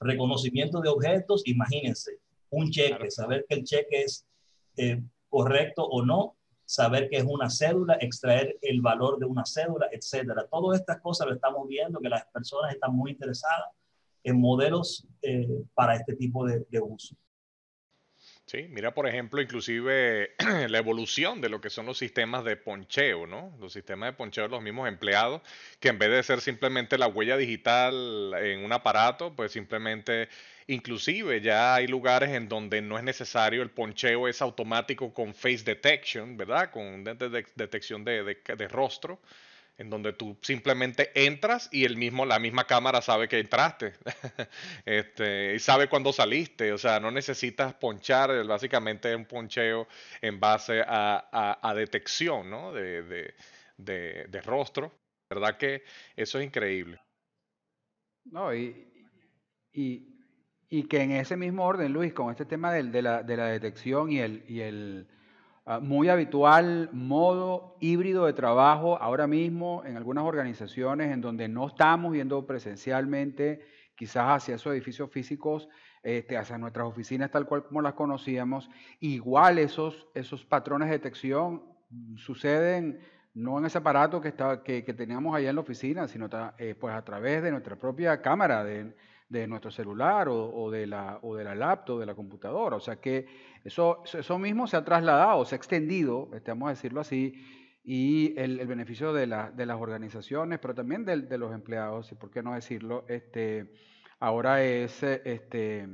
Reconocimiento 0.00 0.80
de 0.80 0.88
objetos, 0.88 1.42
imagínense, 1.46 2.18
un 2.50 2.70
cheque, 2.70 3.10
saber 3.10 3.44
que 3.48 3.56
el 3.56 3.64
cheque 3.64 4.02
es 4.02 4.26
eh, 4.76 5.02
correcto 5.28 5.84
o 5.84 6.04
no, 6.04 6.36
saber 6.64 7.08
que 7.08 7.18
es 7.18 7.24
una 7.24 7.48
cédula, 7.48 7.96
extraer 8.00 8.58
el 8.60 8.80
valor 8.80 9.18
de 9.18 9.26
una 9.26 9.44
cédula, 9.44 9.88
etcétera. 9.92 10.46
Todas 10.50 10.80
estas 10.80 11.00
cosas 11.00 11.28
lo 11.28 11.34
estamos 11.34 11.68
viendo 11.68 12.00
que 12.00 12.08
las 12.08 12.26
personas 12.26 12.74
están 12.74 12.94
muy 12.94 13.12
interesadas 13.12 13.66
en 14.24 14.40
modelos 14.40 15.06
eh, 15.22 15.46
para 15.74 15.94
este 15.94 16.16
tipo 16.16 16.44
de, 16.44 16.66
de 16.68 16.80
uso. 16.80 17.14
Sí, 18.46 18.68
mira 18.70 18.94
por 18.94 19.08
ejemplo 19.08 19.40
inclusive 19.42 20.36
la 20.68 20.78
evolución 20.78 21.40
de 21.40 21.48
lo 21.48 21.60
que 21.60 21.68
son 21.68 21.84
los 21.84 21.98
sistemas 21.98 22.44
de 22.44 22.56
poncheo, 22.56 23.26
¿no? 23.26 23.56
Los 23.60 23.72
sistemas 23.72 24.10
de 24.10 24.16
poncheo 24.16 24.44
de 24.44 24.50
los 24.50 24.62
mismos 24.62 24.86
empleados, 24.86 25.42
que 25.80 25.88
en 25.88 25.98
vez 25.98 26.10
de 26.10 26.22
ser 26.22 26.40
simplemente 26.40 26.96
la 26.96 27.08
huella 27.08 27.36
digital 27.36 28.34
en 28.40 28.64
un 28.64 28.72
aparato, 28.72 29.34
pues 29.34 29.50
simplemente, 29.50 30.28
inclusive 30.68 31.40
ya 31.40 31.74
hay 31.74 31.88
lugares 31.88 32.30
en 32.30 32.48
donde 32.48 32.80
no 32.82 32.96
es 32.98 33.02
necesario, 33.02 33.62
el 33.62 33.70
poncheo 33.70 34.28
es 34.28 34.40
automático 34.40 35.12
con 35.12 35.34
face 35.34 35.64
detection, 35.64 36.36
¿verdad? 36.36 36.70
Con 36.70 37.02
detección 37.02 38.04
de, 38.04 38.22
de 38.46 38.68
rostro 38.68 39.18
en 39.78 39.90
donde 39.90 40.12
tú 40.12 40.38
simplemente 40.40 41.10
entras 41.14 41.68
y 41.70 41.84
el 41.84 41.96
mismo, 41.96 42.24
la 42.24 42.38
misma 42.38 42.64
cámara 42.64 43.02
sabe 43.02 43.28
que 43.28 43.38
entraste 43.38 43.92
este, 44.86 45.54
y 45.54 45.58
sabe 45.58 45.88
cuándo 45.88 46.12
saliste. 46.12 46.72
O 46.72 46.78
sea, 46.78 46.98
no 46.98 47.10
necesitas 47.10 47.74
ponchar, 47.74 48.44
básicamente 48.46 49.10
es 49.10 49.16
un 49.16 49.26
poncheo 49.26 49.86
en 50.22 50.40
base 50.40 50.82
a, 50.86 51.72
detección 51.76 52.48
¿no? 52.48 52.72
de, 52.72 53.34
de, 53.76 54.40
rostro. 54.42 54.92
¿Verdad 55.28 55.58
que 55.58 55.82
eso 56.14 56.38
es 56.38 56.46
increíble? 56.46 57.00
No, 58.24 58.54
y, 58.54 58.86
y, 59.72 60.84
que 60.88 61.02
en 61.02 61.12
ese 61.12 61.36
mismo 61.36 61.64
orden, 61.64 61.92
Luis, 61.92 62.12
con 62.12 62.30
este 62.30 62.46
tema 62.46 62.72
de, 62.72 63.02
la, 63.02 63.22
de 63.22 63.36
la 63.36 63.46
detección 63.46 64.10
y 64.10 64.20
el, 64.20 64.44
y 64.48 64.60
el 64.60 65.06
muy 65.80 66.08
habitual 66.08 66.90
modo 66.92 67.76
híbrido 67.80 68.26
de 68.26 68.32
trabajo 68.32 69.02
ahora 69.02 69.26
mismo 69.26 69.82
en 69.84 69.96
algunas 69.96 70.24
organizaciones 70.24 71.12
en 71.12 71.20
donde 71.20 71.48
no 71.48 71.66
estamos 71.66 72.12
viendo 72.12 72.46
presencialmente 72.46 73.66
quizás 73.96 74.42
hacia 74.42 74.54
esos 74.54 74.72
edificios 74.72 75.10
físicos, 75.10 75.68
este, 76.02 76.36
hacia 76.36 76.56
nuestras 76.58 76.86
oficinas 76.86 77.32
tal 77.32 77.46
cual 77.46 77.64
como 77.64 77.82
las 77.82 77.94
conocíamos. 77.94 78.70
Igual 79.00 79.58
esos, 79.58 80.06
esos 80.14 80.44
patrones 80.44 80.88
de 80.88 80.98
detección 80.98 81.64
suceden 82.16 83.00
no 83.34 83.58
en 83.58 83.66
ese 83.66 83.78
aparato 83.78 84.20
que, 84.20 84.28
está, 84.28 84.62
que, 84.62 84.82
teníamos 84.82 85.34
allá 85.34 85.50
en 85.50 85.56
la 85.56 85.60
oficina, 85.60 86.08
sino 86.08 86.28
eh, 86.58 86.74
pues 86.74 86.94
a 86.94 87.04
través 87.04 87.42
de 87.42 87.50
nuestra 87.50 87.76
propia 87.76 88.22
cámara, 88.22 88.64
de, 88.64 88.94
de 89.28 89.46
nuestro 89.46 89.70
celular 89.70 90.28
o, 90.28 90.70
de 90.70 90.86
la, 90.86 91.18
o 91.22 91.34
de 91.34 91.44
la 91.44 91.54
laptop, 91.54 92.00
de 92.00 92.06
la 92.06 92.14
computadora. 92.14 92.76
O 92.76 92.80
sea 92.80 92.96
que 92.96 93.26
eso, 93.66 94.02
eso 94.12 94.38
mismo 94.38 94.66
se 94.66 94.76
ha 94.76 94.84
trasladado, 94.84 95.44
se 95.44 95.54
ha 95.54 95.58
extendido, 95.58 96.30
este, 96.34 96.50
vamos 96.50 96.68
a 96.68 96.70
decirlo 96.70 97.00
así, 97.00 97.34
y 97.84 98.38
el, 98.38 98.66
beneficio 98.66 99.12
de, 99.12 99.26
la, 99.26 99.50
de, 99.50 99.66
las 99.66 99.80
organizaciones, 99.80 100.58
pero 100.58 100.74
también 100.74 101.04
de, 101.04 101.22
de, 101.22 101.38
los 101.38 101.54
empleados, 101.54 102.10
y 102.12 102.14
por 102.14 102.30
qué 102.30 102.42
no 102.42 102.54
decirlo, 102.54 103.04
este, 103.08 103.72
ahora 104.18 104.62
es 104.62 105.02
este, 105.02 105.86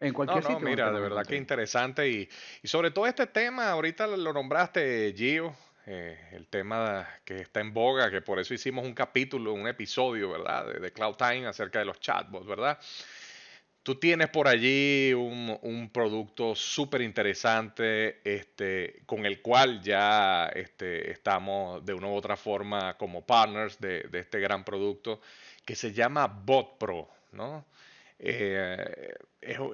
en 0.00 0.12
cualquier 0.12 0.44
no, 0.44 0.50
no, 0.50 0.60
Mira, 0.60 0.92
de 0.92 1.00
verdad 1.00 1.26
que 1.26 1.36
interesante 1.36 2.08
y, 2.08 2.28
y 2.62 2.68
sobre 2.68 2.90
todo 2.90 3.06
este 3.06 3.26
tema, 3.26 3.70
ahorita 3.70 4.06
lo 4.06 4.32
nombraste, 4.32 5.12
Gio, 5.16 5.54
eh, 5.86 6.18
el 6.32 6.46
tema 6.46 7.08
que 7.24 7.40
está 7.40 7.60
en 7.60 7.72
boga, 7.72 8.10
que 8.10 8.20
por 8.20 8.38
eso 8.38 8.54
hicimos 8.54 8.84
un 8.84 8.94
capítulo, 8.94 9.52
un 9.52 9.66
episodio, 9.66 10.30
¿verdad? 10.30 10.80
De, 10.80 10.92
Cloud 10.92 11.16
Time 11.16 11.46
acerca 11.46 11.80
de 11.80 11.84
los 11.84 11.98
chatbots, 11.98 12.46
¿verdad? 12.46 12.78
Tú 13.82 13.94
tienes 13.94 14.28
por 14.28 14.46
allí 14.46 15.12
un, 15.14 15.90
producto 15.92 16.54
súper 16.54 17.00
interesante 17.00 18.20
este, 18.24 19.02
con 19.06 19.24
el 19.26 19.40
cual 19.40 19.80
ya 19.82 20.46
este, 20.48 21.10
estamos 21.10 21.84
de 21.84 21.94
una 21.94 22.08
u 22.08 22.14
otra 22.14 22.36
forma 22.36 22.96
como 22.98 23.24
partners 23.26 23.80
de, 23.80 24.02
de 24.04 24.20
este 24.20 24.38
gran 24.38 24.64
producto 24.64 25.20
que 25.64 25.74
se 25.74 25.92
llama 25.92 26.26
Bot 26.26 26.78
Pro, 26.78 27.08
¿no? 27.32 27.64
Eh, 28.22 29.14
es, 29.40 29.58
o 29.58 29.72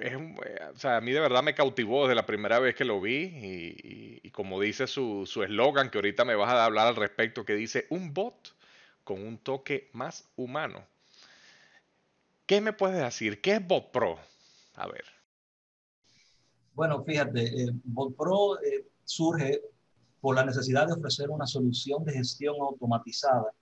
sea, 0.76 0.98
a 0.98 1.00
mí 1.00 1.10
de 1.10 1.20
verdad 1.20 1.42
me 1.42 1.54
cautivó 1.54 2.02
desde 2.02 2.14
la 2.14 2.26
primera 2.26 2.60
vez 2.60 2.76
que 2.76 2.84
lo 2.84 3.00
vi 3.00 4.20
y, 4.22 4.30
como 4.30 4.60
dice 4.60 4.86
su 4.86 5.24
eslogan, 5.42 5.90
que 5.90 5.98
ahorita 5.98 6.24
me 6.24 6.36
vas 6.36 6.50
a 6.50 6.64
hablar 6.64 6.86
al 6.86 6.96
respecto, 6.96 7.44
que 7.44 7.54
dice 7.54 7.86
un 7.90 8.14
bot 8.14 8.54
con 9.02 9.26
un 9.26 9.38
toque 9.38 9.90
más 9.92 10.30
humano. 10.36 10.86
¿Qué 12.46 12.60
me 12.60 12.72
puedes 12.72 12.98
decir? 12.98 13.40
¿Qué 13.40 13.56
es 13.56 13.66
Bot 13.66 13.90
Pro? 13.90 14.18
A 14.74 14.86
ver. 14.86 15.04
Bueno, 16.74 17.02
fíjate, 17.02 17.44
eh, 17.44 17.70
Bot 17.84 18.16
Pro 18.16 18.60
eh, 18.62 18.86
surge 19.04 19.60
por 20.20 20.36
la 20.36 20.44
necesidad 20.44 20.86
de 20.86 20.92
ofrecer 20.92 21.30
una 21.30 21.46
solución 21.46 22.04
de 22.04 22.12
gestión 22.12 22.54
automatizada, 22.60 23.52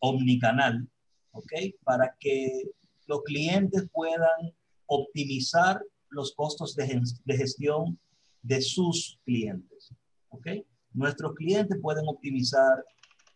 omnicanal, 0.00 0.88
¿ok? 1.32 1.52
Para 1.84 2.16
que 2.18 2.70
los 3.06 3.22
clientes 3.22 3.84
puedan 3.92 4.52
optimizar 4.86 5.80
los 6.10 6.34
costos 6.34 6.74
de, 6.74 7.02
gestión 7.36 7.98
de 8.42 8.60
sus 8.62 9.20
clientes. 9.24 9.92
¿ok? 10.30 10.48
Nuestros 10.92 11.34
clientes 11.34 11.78
pueden 11.80 12.08
optimizar 12.08 12.84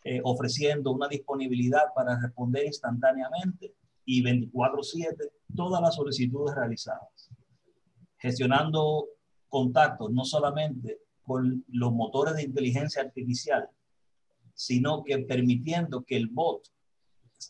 eh, 0.05 0.21
ofreciendo 0.25 0.93
una 0.93 1.09
disponibilidad 1.09 1.85
para 1.95 2.19
responder 2.21 2.67
instantáneamente 2.67 3.75
y 4.05 4.23
24/7 4.23 5.31
todas 5.55 5.81
las 5.83 5.95
solicitudes 5.95 6.55
realizadas. 6.55 7.31
Gestionando 8.19 9.07
contactos 9.49 10.11
no 10.13 10.25
solamente 10.25 11.01
con 11.23 11.65
los 11.69 11.93
motores 11.93 12.35
de 12.35 12.43
inteligencia 12.43 13.03
artificial, 13.03 13.69
sino 14.55 15.05
que 15.05 15.19
permitiendo 15.19 16.03
que 16.05 16.17
el 16.17 16.29
bot 16.29 16.63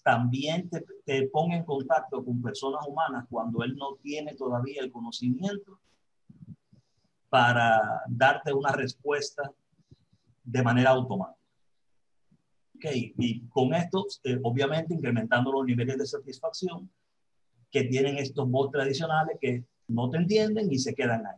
también 0.04 0.68
te, 0.68 0.84
te 1.04 1.28
ponga 1.28 1.56
en 1.56 1.64
contacto 1.64 2.24
con 2.24 2.40
personas 2.40 2.86
humanas 2.86 3.26
cuando 3.28 3.64
él 3.64 3.74
no 3.76 3.96
tiene 3.96 4.34
todavía 4.34 4.82
el 4.82 4.92
conocimiento 4.92 5.80
para 7.28 8.02
darte 8.08 8.52
una 8.52 8.72
respuesta 8.72 9.50
de 10.44 10.62
manera 10.62 10.90
automática. 10.90 11.39
Okay. 12.80 13.12
Y 13.18 13.46
con 13.48 13.74
esto, 13.74 14.06
eh, 14.24 14.38
obviamente, 14.42 14.94
incrementando 14.94 15.52
los 15.52 15.66
niveles 15.66 15.98
de 15.98 16.06
satisfacción 16.06 16.90
que 17.70 17.84
tienen 17.84 18.16
estos 18.16 18.50
bots 18.50 18.72
tradicionales 18.72 19.36
que 19.38 19.64
no 19.88 20.08
te 20.08 20.16
entienden 20.16 20.72
y 20.72 20.78
se 20.78 20.94
quedan 20.94 21.26
ahí. 21.26 21.36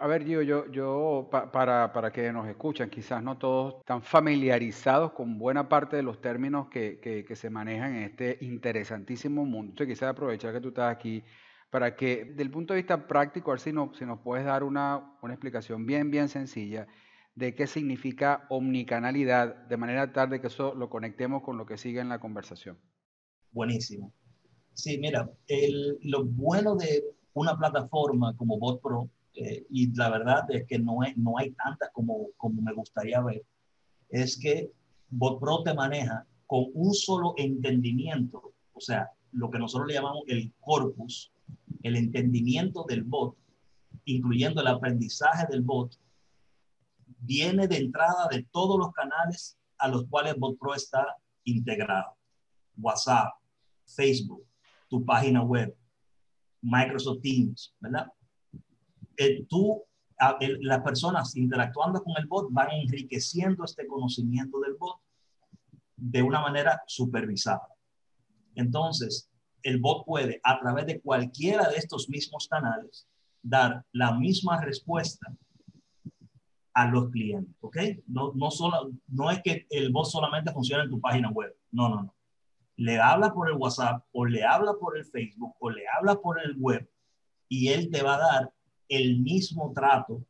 A 0.00 0.06
ver, 0.06 0.24
Gio, 0.24 0.40
yo, 0.40 0.66
yo 0.72 1.28
para, 1.30 1.92
para 1.92 2.10
que 2.10 2.32
nos 2.32 2.48
escuchan, 2.48 2.88
quizás 2.88 3.22
no 3.22 3.36
todos 3.36 3.76
están 3.80 4.02
familiarizados 4.02 5.12
con 5.12 5.38
buena 5.38 5.68
parte 5.68 5.96
de 5.96 6.02
los 6.02 6.20
términos 6.20 6.68
que, 6.68 6.98
que, 6.98 7.36
se 7.36 7.50
manejan 7.50 7.96
en 7.96 8.02
este 8.04 8.38
interesantísimo 8.40 9.44
mundo. 9.44 9.72
Entonces, 9.72 9.94
quizás 9.94 10.10
aprovechar 10.10 10.54
que 10.54 10.60
tú 10.60 10.68
estás 10.68 10.90
aquí 10.90 11.22
para 11.68 11.94
que, 11.94 12.24
del 12.24 12.50
punto 12.50 12.72
de 12.72 12.80
vista 12.80 13.06
práctico, 13.06 13.50
a 13.50 13.54
ver 13.54 13.60
si, 13.60 13.72
no, 13.72 13.92
si 13.94 14.06
nos 14.06 14.18
puedes 14.20 14.46
dar 14.46 14.64
una, 14.64 15.14
una 15.20 15.34
explicación 15.34 15.84
bien, 15.84 16.10
bien 16.10 16.28
sencilla 16.28 16.86
de 17.34 17.54
qué 17.54 17.66
significa 17.66 18.46
omnicanalidad, 18.48 19.66
de 19.66 19.76
manera 19.76 20.12
tal 20.12 20.30
de 20.30 20.40
que 20.40 20.46
eso 20.46 20.74
lo 20.74 20.88
conectemos 20.88 21.42
con 21.42 21.58
lo 21.58 21.66
que 21.66 21.78
sigue 21.78 22.00
en 22.00 22.08
la 22.08 22.20
conversación. 22.20 22.78
Buenísimo. 23.50 24.12
Sí, 24.72 24.98
mira, 24.98 25.30
lo 26.02 26.24
bueno 26.24 26.76
de 26.76 27.04
una 27.34 27.56
plataforma 27.56 28.36
como 28.36 28.58
BotPro, 28.58 29.10
eh, 29.34 29.66
y 29.68 29.94
la 29.96 30.10
verdad 30.10 30.44
es 30.50 30.64
que 30.66 30.78
no, 30.78 30.98
no 31.16 31.38
hay 31.38 31.52
tantas 31.52 31.90
como, 31.92 32.28
como 32.36 32.62
me 32.62 32.72
gustaría 32.72 33.20
ver, 33.20 33.42
es 34.08 34.38
que 34.38 34.70
BotPro 35.10 35.62
te 35.62 35.74
maneja 35.74 36.26
con 36.46 36.66
un 36.74 36.94
solo 36.94 37.34
entendimiento, 37.36 38.52
o 38.72 38.80
sea, 38.80 39.10
lo 39.32 39.50
que 39.50 39.58
nosotros 39.58 39.88
le 39.88 39.94
llamamos 39.94 40.22
el 40.28 40.52
corpus, 40.60 41.32
el 41.82 41.96
entendimiento 41.96 42.84
del 42.88 43.02
bot, 43.02 43.36
incluyendo 44.04 44.60
el 44.60 44.68
aprendizaje 44.68 45.46
del 45.50 45.62
bot, 45.62 45.96
viene 47.24 47.66
de 47.66 47.78
entrada 47.78 48.28
de 48.30 48.46
todos 48.50 48.78
los 48.78 48.92
canales 48.92 49.58
a 49.78 49.88
los 49.88 50.06
cuales 50.08 50.36
BotPro 50.38 50.74
está 50.74 51.16
integrado. 51.44 52.16
WhatsApp, 52.76 53.32
Facebook, 53.86 54.46
tu 54.88 55.04
página 55.04 55.42
web, 55.42 55.76
Microsoft 56.62 57.20
Teams, 57.22 57.74
¿verdad? 57.80 58.06
Eh, 59.16 59.44
tú, 59.48 59.82
las 60.60 60.82
personas 60.82 61.36
interactuando 61.36 62.02
con 62.02 62.14
el 62.16 62.26
bot 62.26 62.48
van 62.50 62.70
enriqueciendo 62.70 63.64
este 63.64 63.86
conocimiento 63.86 64.60
del 64.60 64.74
bot 64.74 65.00
de 65.96 66.22
una 66.22 66.40
manera 66.40 66.82
supervisada. 66.86 67.68
Entonces, 68.54 69.30
el 69.62 69.80
bot 69.80 70.04
puede, 70.04 70.40
a 70.42 70.58
través 70.60 70.86
de 70.86 71.00
cualquiera 71.00 71.68
de 71.68 71.76
estos 71.76 72.08
mismos 72.08 72.48
canales, 72.48 73.06
dar 73.42 73.84
la 73.92 74.12
misma 74.12 74.60
respuesta 74.60 75.34
a 76.74 76.88
los 76.88 77.10
clientes, 77.10 77.54
¿ok? 77.60 77.76
No, 78.08 78.32
no, 78.34 78.50
solo, 78.50 78.90
no 79.08 79.30
es 79.30 79.40
que 79.42 79.66
el 79.70 79.90
bot 79.90 80.06
solamente 80.06 80.52
funcione 80.52 80.84
en 80.84 80.90
tu 80.90 81.00
página 81.00 81.30
web, 81.30 81.56
no, 81.70 81.88
no, 81.88 82.02
no. 82.02 82.14
Le 82.76 82.98
habla 82.98 83.32
por 83.32 83.48
el 83.48 83.54
WhatsApp 83.54 84.04
o 84.10 84.26
le 84.26 84.44
habla 84.44 84.74
por 84.80 84.98
el 84.98 85.04
Facebook 85.04 85.54
o 85.60 85.70
le 85.70 85.84
habla 85.96 86.16
por 86.16 86.40
el 86.40 86.56
web 86.58 86.88
y 87.48 87.68
él 87.68 87.88
te 87.90 88.02
va 88.02 88.16
a 88.16 88.18
dar 88.18 88.52
el 88.88 89.20
mismo 89.20 89.72
trato 89.72 90.24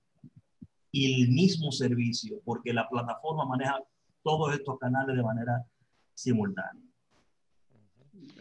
y 0.90 1.22
el 1.22 1.30
mismo 1.30 1.72
servicio 1.72 2.40
porque 2.44 2.74
la 2.74 2.86
plataforma 2.88 3.46
maneja 3.46 3.80
todos 4.22 4.52
estos 4.54 4.78
canales 4.78 5.16
de 5.16 5.22
manera 5.22 5.64
simultánea. 6.12 6.82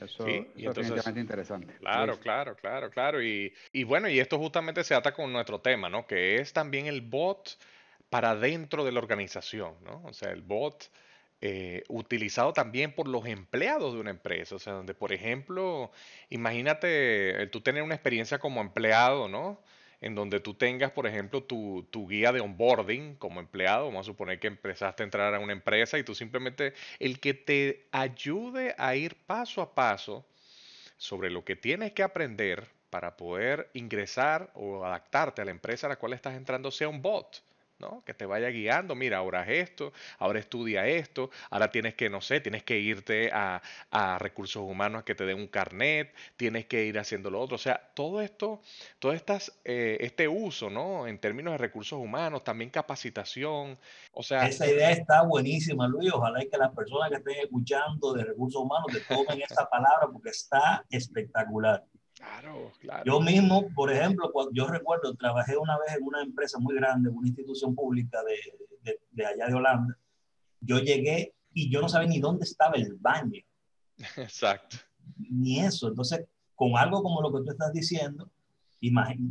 Eso, 0.01 0.27
es 0.27 0.53
definitivamente 0.55 1.21
interesante. 1.21 1.75
Claro, 1.75 2.19
claro, 2.19 2.55
claro, 2.55 2.89
claro. 2.89 3.23
Y, 3.23 3.53
y, 3.71 3.83
bueno, 3.85 4.09
y 4.09 4.19
esto 4.19 4.37
justamente 4.37 4.83
se 4.83 4.93
ata 4.93 5.13
con 5.13 5.31
nuestro 5.31 5.61
tema, 5.61 5.89
¿no? 5.89 6.05
Que 6.05 6.35
es 6.35 6.51
también 6.51 6.87
el 6.87 7.01
bot 7.01 7.57
para 8.13 8.35
dentro 8.35 8.85
de 8.85 8.91
la 8.91 8.99
organización, 8.99 9.73
¿no? 9.83 10.03
O 10.05 10.13
sea, 10.13 10.29
el 10.29 10.43
bot 10.43 10.91
eh, 11.41 11.83
utilizado 11.89 12.53
también 12.53 12.93
por 12.93 13.07
los 13.07 13.25
empleados 13.25 13.95
de 13.95 13.99
una 13.99 14.11
empresa, 14.11 14.53
o 14.53 14.59
sea, 14.59 14.73
donde, 14.73 14.93
por 14.93 15.11
ejemplo, 15.11 15.91
imagínate 16.29 17.47
tú 17.47 17.61
tener 17.61 17.81
una 17.81 17.95
experiencia 17.95 18.37
como 18.37 18.61
empleado, 18.61 19.27
¿no? 19.27 19.59
En 19.99 20.13
donde 20.13 20.39
tú 20.39 20.53
tengas, 20.53 20.91
por 20.91 21.07
ejemplo, 21.07 21.41
tu, 21.41 21.87
tu, 21.89 22.07
guía 22.07 22.31
de 22.31 22.41
onboarding 22.41 23.15
como 23.15 23.39
empleado, 23.39 23.85
vamos 23.87 24.01
a 24.05 24.11
suponer 24.11 24.39
que 24.39 24.45
empezaste 24.45 25.01
a 25.01 25.05
entrar 25.05 25.33
a 25.33 25.39
una 25.39 25.53
empresa 25.53 25.97
y 25.97 26.03
tú 26.03 26.13
simplemente, 26.13 26.75
el 26.99 27.19
que 27.19 27.33
te 27.33 27.87
ayude 27.91 28.75
a 28.77 28.95
ir 28.95 29.15
paso 29.25 29.63
a 29.63 29.73
paso 29.73 30.23
sobre 30.97 31.31
lo 31.31 31.43
que 31.43 31.55
tienes 31.55 31.93
que 31.93 32.03
aprender 32.03 32.67
para 32.91 33.17
poder 33.17 33.71
ingresar 33.73 34.51
o 34.53 34.85
adaptarte 34.85 35.41
a 35.41 35.45
la 35.45 35.51
empresa 35.51 35.87
a 35.87 35.89
la 35.89 35.95
cual 35.95 36.13
estás 36.13 36.35
entrando 36.35 36.69
sea 36.69 36.89
un 36.89 37.01
bot. 37.01 37.41
Que 38.05 38.13
te 38.13 38.25
vaya 38.25 38.49
guiando, 38.49 38.95
mira, 38.95 39.17
ahora 39.17 39.43
es 39.43 39.69
esto, 39.69 39.91
ahora 40.19 40.39
estudia 40.39 40.87
esto, 40.87 41.29
ahora 41.49 41.69
tienes 41.69 41.95
que, 41.95 42.09
no 42.09 42.21
sé, 42.21 42.39
tienes 42.39 42.63
que 42.63 42.79
irte 42.79 43.29
a, 43.33 43.61
recursos 44.19 44.63
humanos 44.63 45.01
a 45.01 45.05
que 45.05 45.15
te 45.15 45.25
den 45.25 45.37
un 45.37 45.47
carnet, 45.47 46.13
tienes 46.37 46.65
que 46.65 46.85
ir 46.85 46.97
haciendo 46.97 47.29
lo 47.29 47.41
otro. 47.41 47.55
O 47.55 47.59
sea, 47.59 47.91
todo 47.93 48.21
esto, 48.21 48.61
todo 48.99 49.11
estas, 49.11 49.51
eh, 49.65 49.97
este 49.99 50.27
uso, 50.27 50.69
¿no? 50.69 51.07
En 51.07 51.19
términos 51.19 51.53
de 51.53 51.57
recursos 51.57 51.99
humanos, 51.99 52.43
también 52.43 52.69
capacitación. 52.69 53.77
O 54.13 54.23
sea. 54.23 54.47
Esa 54.47 54.67
idea 54.67 54.91
está 54.91 55.23
buenísima, 55.23 55.87
Luis. 55.87 56.11
Ojalá 56.13 56.39
que 56.39 56.57
las 56.57 56.73
personas 56.73 57.09
que 57.09 57.17
estén 57.17 57.39
escuchando 57.43 58.13
de 58.13 58.23
recursos 58.23 58.61
humanos 58.61 58.87
te 58.91 59.01
tomen 59.01 59.41
esa 59.41 59.69
palabra 59.69 60.07
porque 60.11 60.29
está 60.29 60.85
espectacular. 60.89 61.83
Claro, 62.23 62.71
claro. 62.79 63.03
Yo 63.05 63.19
mismo, 63.19 63.69
por 63.73 63.91
ejemplo, 63.91 64.31
cuando, 64.31 64.51
yo 64.53 64.67
recuerdo, 64.67 65.13
trabajé 65.15 65.57
una 65.57 65.77
vez 65.79 65.95
en 65.97 66.03
una 66.03 66.21
empresa 66.21 66.57
muy 66.59 66.75
grande, 66.75 67.09
una 67.09 67.27
institución 67.27 67.75
pública 67.75 68.19
de, 68.23 68.97
de, 69.11 69.25
allá 69.25 69.47
de 69.47 69.53
Holanda. 69.53 69.97
Yo 70.61 70.79
llegué 70.79 71.33
y 71.53 71.69
yo 71.69 71.81
no 71.81 71.89
sabía 71.89 72.09
ni 72.09 72.19
dónde 72.19 72.45
estaba 72.45 72.75
el 72.75 72.93
baño. 72.95 73.41
Exacto. 74.17 74.77
Ni 75.17 75.59
eso. 75.59 75.87
Entonces, 75.87 76.25
con 76.55 76.77
algo 76.77 77.03
como 77.03 77.21
lo 77.21 77.31
que 77.33 77.43
tú 77.43 77.51
estás 77.51 77.73
diciendo, 77.73 78.29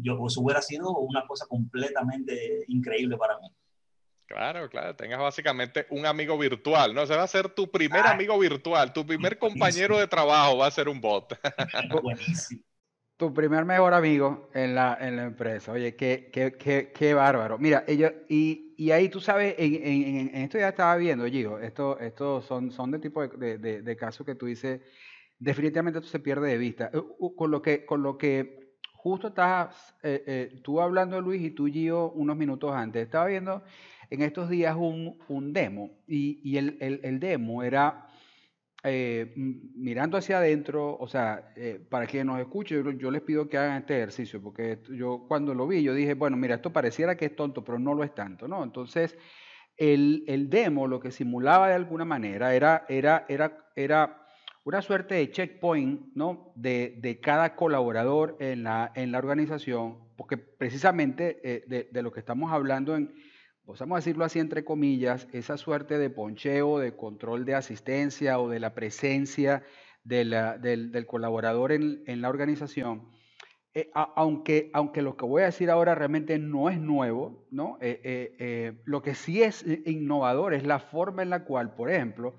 yo, 0.00 0.26
eso 0.26 0.40
hubiera 0.40 0.62
sido 0.62 0.90
una 0.90 1.26
cosa 1.26 1.46
completamente 1.46 2.64
increíble 2.68 3.16
para 3.16 3.38
mí. 3.38 3.48
Claro, 4.26 4.68
claro, 4.70 4.96
tengas 4.96 5.20
básicamente 5.20 5.86
un 5.90 6.06
amigo 6.06 6.38
virtual, 6.38 6.94
¿no? 6.94 7.06
Se 7.06 7.14
va 7.14 7.24
a 7.24 7.28
ser 7.28 7.50
tu 7.50 7.70
primer 7.70 8.00
ah. 8.06 8.12
amigo 8.12 8.38
virtual, 8.38 8.92
tu 8.92 9.04
primer 9.04 9.38
compañero 9.38 9.98
de 9.98 10.06
trabajo 10.06 10.56
va 10.56 10.66
a 10.68 10.70
ser 10.70 10.88
un 10.88 11.00
bot. 11.00 11.38
Buenísimo 12.02 12.62
tu 13.22 13.32
primer 13.32 13.64
mejor 13.64 13.94
amigo 13.94 14.48
en 14.52 14.74
la, 14.74 14.98
en 15.00 15.14
la 15.14 15.22
empresa. 15.22 15.70
Oye, 15.70 15.94
qué, 15.94 16.28
qué, 16.32 16.54
qué, 16.54 16.90
qué 16.92 17.14
bárbaro. 17.14 17.56
Mira, 17.56 17.84
ella, 17.86 18.12
y, 18.28 18.74
y, 18.76 18.90
ahí 18.90 19.08
tú 19.08 19.20
sabes, 19.20 19.54
en, 19.58 19.74
en, 19.76 20.34
en, 20.34 20.42
esto 20.42 20.58
ya 20.58 20.70
estaba 20.70 20.96
viendo, 20.96 21.24
Gigo, 21.26 21.60
esto, 21.60 22.00
esto 22.00 22.42
son, 22.42 22.72
son 22.72 22.90
de 22.90 22.98
tipo 22.98 23.24
de, 23.24 23.58
de, 23.58 23.82
de, 23.82 23.96
casos 23.96 24.26
que 24.26 24.34
tú 24.34 24.46
dices, 24.46 24.80
definitivamente 25.38 26.00
tú 26.00 26.08
se 26.08 26.18
pierde 26.18 26.48
de 26.48 26.58
vista. 26.58 26.90
Con 27.36 27.52
lo 27.52 27.62
que, 27.62 27.86
con 27.86 28.02
lo 28.02 28.18
que 28.18 28.74
justo 28.94 29.28
estás 29.28 29.94
eh, 30.02 30.24
eh, 30.26 30.60
tú 30.64 30.80
hablando, 30.80 31.20
Luis, 31.20 31.42
y 31.42 31.52
tú, 31.52 31.66
Gio, 31.66 32.10
unos 32.10 32.36
minutos 32.36 32.74
antes, 32.74 33.04
estaba 33.04 33.26
viendo 33.26 33.62
en 34.10 34.22
estos 34.22 34.50
días 34.50 34.74
un, 34.76 35.16
un 35.28 35.52
demo, 35.52 35.92
y, 36.08 36.40
y 36.42 36.56
el, 36.56 36.76
el, 36.80 36.98
el 37.04 37.20
demo 37.20 37.62
era 37.62 38.04
eh, 38.84 39.32
mirando 39.36 40.18
hacia 40.18 40.38
adentro, 40.38 40.96
o 40.98 41.06
sea, 41.06 41.52
eh, 41.54 41.80
para 41.88 42.06
quien 42.06 42.26
nos 42.26 42.40
escuche, 42.40 42.82
yo, 42.98 43.10
les 43.12 43.22
pido 43.22 43.48
que 43.48 43.56
hagan 43.56 43.78
este 43.78 43.96
ejercicio, 43.96 44.42
porque 44.42 44.80
yo 44.90 45.24
cuando 45.28 45.54
lo 45.54 45.68
vi, 45.68 45.84
yo 45.84 45.94
dije, 45.94 46.14
bueno, 46.14 46.36
mira, 46.36 46.56
esto 46.56 46.72
pareciera 46.72 47.16
que 47.16 47.26
es 47.26 47.36
tonto, 47.36 47.62
pero 47.62 47.78
no 47.78 47.94
lo 47.94 48.02
es 48.02 48.12
tanto, 48.12 48.48
¿no? 48.48 48.64
Entonces, 48.64 49.16
el, 49.76 50.48
demo 50.50 50.88
lo 50.88 50.98
que 50.98 51.12
simulaba 51.12 51.68
de 51.68 51.74
alguna 51.74 52.04
manera 52.04 52.56
era, 52.56 52.84
era, 52.88 53.24
era, 53.28 53.70
era 53.76 54.26
una 54.64 54.82
suerte 54.82 55.14
de 55.14 55.30
checkpoint, 55.30 56.14
¿no? 56.16 56.52
De, 56.56 57.20
cada 57.22 57.54
colaborador 57.54 58.36
en 58.40 58.64
la, 58.64 58.90
en 58.96 59.12
la 59.12 59.18
organización, 59.18 59.98
porque 60.16 60.36
precisamente 60.36 61.40
eh, 61.44 61.88
de 61.88 62.02
lo 62.02 62.10
que 62.10 62.18
estamos 62.18 62.50
hablando 62.52 62.96
en 62.96 63.12
vamos 63.66 63.96
a 63.96 64.00
decirlo 64.00 64.24
así 64.24 64.38
entre 64.38 64.64
comillas, 64.64 65.28
esa 65.32 65.56
suerte 65.56 65.98
de 65.98 66.10
poncheo, 66.10 66.78
de 66.78 66.96
control 66.96 67.44
de 67.44 67.54
asistencia 67.54 68.38
o 68.38 68.48
de 68.48 68.60
la 68.60 68.74
presencia 68.74 69.62
del, 70.04 71.06
colaborador 71.06 71.72
en, 71.72 72.20
la 72.20 72.28
organización, 72.28 73.08
eh, 73.74 73.90
aunque, 73.94 74.70
aunque 74.74 75.00
lo 75.00 75.16
que 75.16 75.24
voy 75.24 75.42
a 75.42 75.46
decir 75.46 75.70
ahora 75.70 75.94
realmente 75.94 76.38
no 76.38 76.68
es 76.68 76.78
nuevo, 76.78 77.46
¿no? 77.50 77.78
Eh, 77.80 78.34
eh, 78.38 78.82
lo 78.84 79.00
que 79.00 79.14
sí 79.14 79.42
es 79.42 79.64
innovador 79.86 80.54
es 80.54 80.66
la 80.66 80.78
forma 80.80 81.22
en 81.22 81.30
la 81.30 81.44
cual, 81.44 81.74
por 81.74 81.90
ejemplo, 81.90 82.34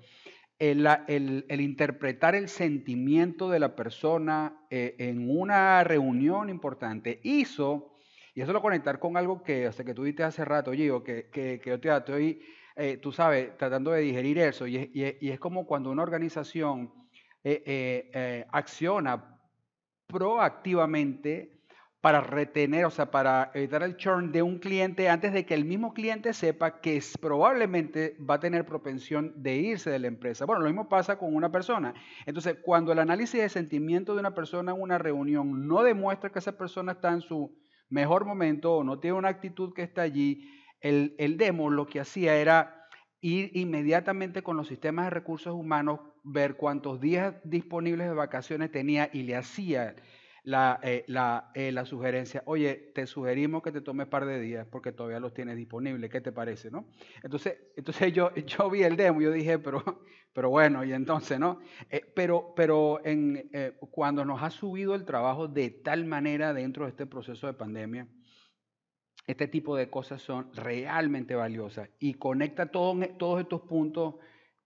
el, 0.58 0.86
el, 1.08 1.60
interpretar 1.60 2.36
el 2.36 2.48
sentimiento 2.48 3.50
de 3.50 3.58
la 3.58 3.74
persona 3.74 4.56
en 4.70 5.28
una 5.28 5.82
reunión 5.82 6.48
importante 6.48 7.20
hizo 7.24 7.93
y 8.34 8.40
eso 8.40 8.52
lo 8.52 8.60
conectar 8.60 8.98
con 8.98 9.16
algo 9.16 9.42
que, 9.42 9.66
hasta 9.66 9.84
que 9.84 9.94
tú 9.94 10.02
dijiste 10.02 10.24
hace 10.24 10.44
rato, 10.44 10.72
Gio, 10.72 11.04
que, 11.04 11.28
que, 11.30 11.60
que 11.60 11.70
yo 11.70 11.80
te 11.80 11.96
estoy, 11.96 12.42
eh, 12.74 12.96
tú 12.96 13.12
sabes, 13.12 13.56
tratando 13.56 13.92
de 13.92 14.00
digerir 14.00 14.38
eso. 14.38 14.66
Y 14.66 14.76
es, 14.76 14.88
y 14.92 15.30
es, 15.30 15.38
como 15.38 15.66
cuando 15.66 15.90
una 15.90 16.02
organización 16.02 16.92
eh, 17.44 17.62
eh, 18.12 18.46
acciona 18.50 19.38
proactivamente 20.08 21.54
para 22.00 22.20
retener, 22.20 22.84
o 22.84 22.90
sea, 22.90 23.10
para 23.10 23.50
evitar 23.54 23.82
el 23.82 23.96
churn 23.96 24.30
de 24.30 24.42
un 24.42 24.58
cliente 24.58 25.08
antes 25.08 25.32
de 25.32 25.46
que 25.46 25.54
el 25.54 25.64
mismo 25.64 25.94
cliente 25.94 26.34
sepa 26.34 26.80
que 26.80 27.00
probablemente 27.18 28.16
va 28.18 28.34
a 28.34 28.40
tener 28.40 28.66
propensión 28.66 29.32
de 29.42 29.56
irse 29.56 29.90
de 29.90 30.00
la 30.00 30.08
empresa. 30.08 30.44
Bueno, 30.44 30.60
lo 30.62 30.68
mismo 30.68 30.88
pasa 30.88 31.16
con 31.16 31.34
una 31.34 31.50
persona. 31.50 31.94
Entonces, 32.26 32.58
cuando 32.62 32.92
el 32.92 32.98
análisis 32.98 33.40
de 33.40 33.48
sentimiento 33.48 34.12
de 34.12 34.20
una 34.20 34.34
persona 34.34 34.72
en 34.72 34.82
una 34.82 34.98
reunión 34.98 35.66
no 35.66 35.82
demuestra 35.82 36.30
que 36.30 36.40
esa 36.40 36.58
persona 36.58 36.92
está 36.92 37.10
en 37.10 37.22
su 37.22 37.56
mejor 37.88 38.24
momento 38.24 38.74
o 38.74 38.84
no 38.84 38.98
tiene 38.98 39.18
una 39.18 39.28
actitud 39.28 39.72
que 39.74 39.82
está 39.82 40.02
allí, 40.02 40.48
el, 40.80 41.14
el 41.18 41.36
demo 41.36 41.70
lo 41.70 41.86
que 41.86 42.00
hacía 42.00 42.36
era 42.36 42.88
ir 43.20 43.50
inmediatamente 43.54 44.42
con 44.42 44.56
los 44.56 44.68
sistemas 44.68 45.06
de 45.06 45.10
recursos 45.10 45.54
humanos, 45.54 46.00
ver 46.22 46.56
cuántos 46.56 47.00
días 47.00 47.34
disponibles 47.44 48.08
de 48.08 48.14
vacaciones 48.14 48.70
tenía 48.70 49.08
y 49.12 49.22
le 49.22 49.36
hacía 49.36 49.96
la, 50.44 50.78
eh, 50.82 51.04
la, 51.08 51.50
eh, 51.54 51.72
la, 51.72 51.86
sugerencia, 51.86 52.42
oye, 52.44 52.92
te 52.94 53.06
sugerimos 53.06 53.62
que 53.62 53.72
te 53.72 53.80
tomes 53.80 54.04
un 54.04 54.10
par 54.10 54.26
de 54.26 54.38
días 54.38 54.66
porque 54.70 54.92
todavía 54.92 55.18
los 55.18 55.32
tienes 55.32 55.56
disponibles, 55.56 56.10
¿qué 56.10 56.20
te 56.20 56.32
parece? 56.32 56.70
¿no? 56.70 56.86
Entonces, 57.22 57.58
entonces 57.76 58.12
yo, 58.12 58.32
yo 58.34 58.70
vi 58.70 58.82
el 58.82 58.96
demo 58.96 59.22
yo 59.22 59.32
dije, 59.32 59.58
pero, 59.58 59.82
pero 60.34 60.50
bueno, 60.50 60.84
y 60.84 60.92
entonces, 60.92 61.40
¿no? 61.40 61.60
Eh, 61.90 62.04
pero 62.14 62.52
pero 62.54 63.00
en, 63.04 63.50
cuando 63.90 64.24
nos 64.24 64.42
ha 64.42 64.50
subido 64.50 64.94
el 64.94 65.04
trabajo 65.04 65.48
de 65.48 65.70
tal 65.70 66.04
manera 66.04 66.52
dentro 66.52 66.84
de 66.84 66.90
este 66.90 67.06
proceso 67.06 67.46
de 67.46 67.54
pandemia, 67.54 68.06
este 69.26 69.48
tipo 69.48 69.74
de 69.76 69.88
cosas 69.88 70.20
son 70.20 70.52
realmente 70.52 71.34
valiosas 71.34 71.88
y 71.98 72.14
conecta 72.14 72.66
todos 72.66 73.40
estos 73.40 73.62
puntos 73.62 74.16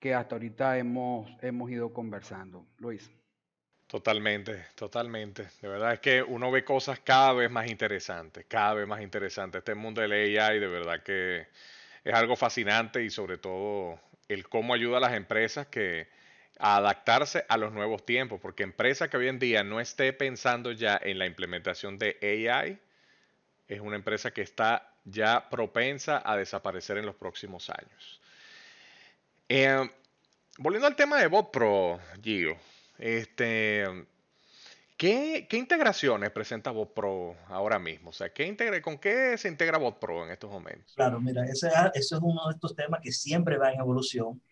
que 0.00 0.14
hasta 0.14 0.34
ahorita 0.34 0.78
hemos, 0.78 1.30
hemos 1.40 1.70
ido 1.70 1.92
conversando. 1.92 2.66
Luis. 2.78 3.17
Totalmente, 3.88 4.66
totalmente. 4.74 5.48
De 5.62 5.68
verdad 5.68 5.94
es 5.94 6.00
que 6.00 6.22
uno 6.22 6.50
ve 6.50 6.62
cosas 6.64 7.00
cada 7.00 7.32
vez 7.32 7.50
más 7.50 7.68
interesantes, 7.70 8.44
cada 8.46 8.74
vez 8.74 8.86
más 8.86 9.00
interesantes. 9.00 9.60
Este 9.60 9.74
mundo 9.74 10.02
del 10.02 10.12
AI 10.12 10.60
de 10.60 10.66
verdad 10.68 11.02
que 11.02 11.46
es 12.04 12.14
algo 12.14 12.36
fascinante 12.36 13.02
y 13.02 13.10
sobre 13.10 13.38
todo 13.38 13.98
el 14.28 14.46
cómo 14.48 14.74
ayuda 14.74 14.98
a 14.98 15.00
las 15.00 15.14
empresas 15.14 15.68
que 15.68 16.08
a 16.58 16.76
adaptarse 16.76 17.46
a 17.48 17.56
los 17.56 17.72
nuevos 17.72 18.04
tiempos, 18.04 18.40
porque 18.42 18.62
empresa 18.64 19.08
que 19.08 19.16
hoy 19.16 19.28
en 19.28 19.38
día 19.38 19.64
no 19.64 19.80
esté 19.80 20.12
pensando 20.12 20.72
ya 20.72 21.00
en 21.02 21.18
la 21.18 21.26
implementación 21.26 21.98
de 21.98 22.18
AI 22.22 22.78
es 23.68 23.80
una 23.80 23.96
empresa 23.96 24.32
que 24.32 24.42
está 24.42 24.94
ya 25.04 25.48
propensa 25.50 26.22
a 26.24 26.36
desaparecer 26.36 26.98
en 26.98 27.06
los 27.06 27.16
próximos 27.16 27.70
años. 27.70 28.20
Eh, 29.48 29.90
volviendo 30.58 30.86
al 30.86 30.96
tema 30.96 31.18
de 31.18 31.26
BotPro, 31.26 32.00
Gio, 32.22 32.56
este, 32.98 33.84
¿qué, 34.96 35.46
integraciones 35.52 36.30
presenta 36.30 36.70
BotPro 36.70 37.36
ahora 37.46 37.78
mismo? 37.78 38.10
O 38.10 38.12
sea, 38.12 38.32
¿qué 38.32 38.82
¿con 38.82 38.98
qué 38.98 39.38
se 39.38 39.48
integra 39.48 39.78
BotPro 39.78 40.24
en 40.24 40.32
estos 40.32 40.50
momentos? 40.50 40.92
Claro, 40.94 41.20
mira, 41.20 41.44
ese, 41.44 41.68
es 41.94 42.12
uno 42.12 42.48
de 42.48 42.54
estos 42.54 42.74
temas 42.74 43.00
que 43.02 43.12
siempre 43.12 43.56
va 43.56 43.72
en 43.72 43.80
evolución. 43.80 44.42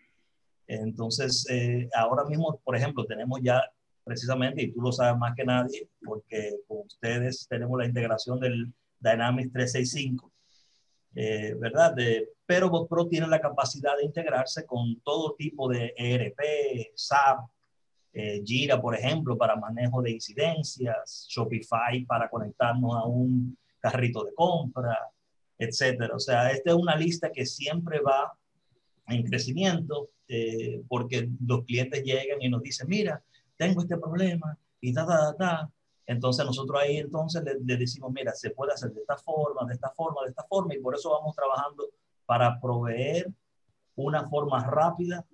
Entonces, 0.67 1.47
eh, 1.51 1.89
ahora 1.95 2.25
mismo, 2.25 2.61
por 2.65 2.77
ejemplo, 2.77 3.05
tenemos 3.05 3.41
ya 3.43 3.63
precisamente, 4.05 4.63
y 4.63 4.73
tú 4.73 4.81
lo 4.81 4.93
sabes 4.93 5.19
más 5.19 5.35
que 5.35 5.45
nadie, 5.45 5.89
porque 6.05 6.61
con 6.69 6.87
ustedes 6.87 7.47
tenemos 7.49 7.77
la 7.77 7.87
integración 7.87 8.39
del 8.39 8.73
Dynamics 9.01 9.53
365, 9.53 10.33
eh, 11.17 11.55
¿verdad? 11.59 11.93
De, 11.93 12.31
pero 12.47 12.71
BotPro 12.71 13.09
tiene 13.09 13.27
la 13.27 13.41
capacidad 13.41 13.97
de 13.97 14.05
integrarse 14.05 14.65
con 14.65 15.01
todo 15.01 15.35
tipo 15.35 15.69
de 15.69 15.93
ERP, 15.97 16.93
SAP, 16.95 17.49
eh, 18.19 18.43
Jira, 18.43 18.81
por 18.81 18.95
ejemplo, 18.95 19.37
para 19.37 19.57
manejo 19.57 20.01
de 20.01 20.11
incidencias, 20.13 21.27
Shopify 21.29 22.03
para 22.07 22.31
conectarnos 22.31 22.97
a 22.97 23.05
un 23.05 23.59
carrito 23.79 24.25
de 24.25 24.33
compra, 24.33 24.97
etcétera. 25.59 26.17
O 26.17 26.19
sea, 26.19 26.51
esta 26.51 26.71
es 26.71 26.77
una 26.77 26.97
lista 26.97 27.31
que 27.31 27.45
siempre 27.45 28.01
va 28.01 28.33
en 29.09 29.23
crecimiento 29.23 30.09
eh, 30.29 30.83
porque 30.89 31.29
los 31.47 31.67
clientes 31.67 32.03
llegan 32.05 32.41
y 32.41 32.49
nos 32.49 32.63
dicen, 32.63 32.89
mira, 32.89 33.23
tengo 33.55 33.83
este 33.83 33.99
problema 33.99 34.57
y 34.81 34.95
ta, 34.95 35.07
ta, 35.07 35.37
ta, 35.37 35.71
Entonces 36.07 36.47
nosotros 36.47 36.81
ahí 36.81 36.97
entonces 36.97 37.43
le, 37.45 37.57
le, 37.67 37.77
decimos, 37.77 38.11
mira, 38.15 38.33
se 38.33 38.49
puede 38.49 38.73
hacer 38.73 38.93
de 38.93 39.01
esta 39.03 39.19
forma, 39.19 39.67
de 39.67 39.75
esta 39.75 39.91
forma, 39.91 40.23
de 40.23 40.31
esta 40.31 40.45
forma, 40.45 40.75
y 40.75 40.81
por 40.81 40.95
eso 40.95 41.11
vamos 41.11 41.37
trabajando 41.37 41.85
para 42.25 42.59
proveer 42.63 43.31
una 43.95 44.27
forma 44.27 44.65
rápida 44.65 45.27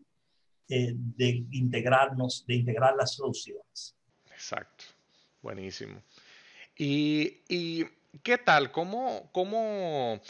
eh, 0.75 0.95
de 0.97 1.45
integrarnos, 1.51 2.47
de 2.47 2.55
integrar 2.55 2.97
las 2.97 3.13
soluciones. 3.13 3.95
Exacto, 4.31 4.85
buenísimo. 5.43 6.01
Y, 6.79 7.43
y 7.47 7.85
¿qué 8.23 8.39
tal? 8.39 8.73
¿Cómo, 8.73 9.29
cómo 9.33 10.15
o 10.15 10.21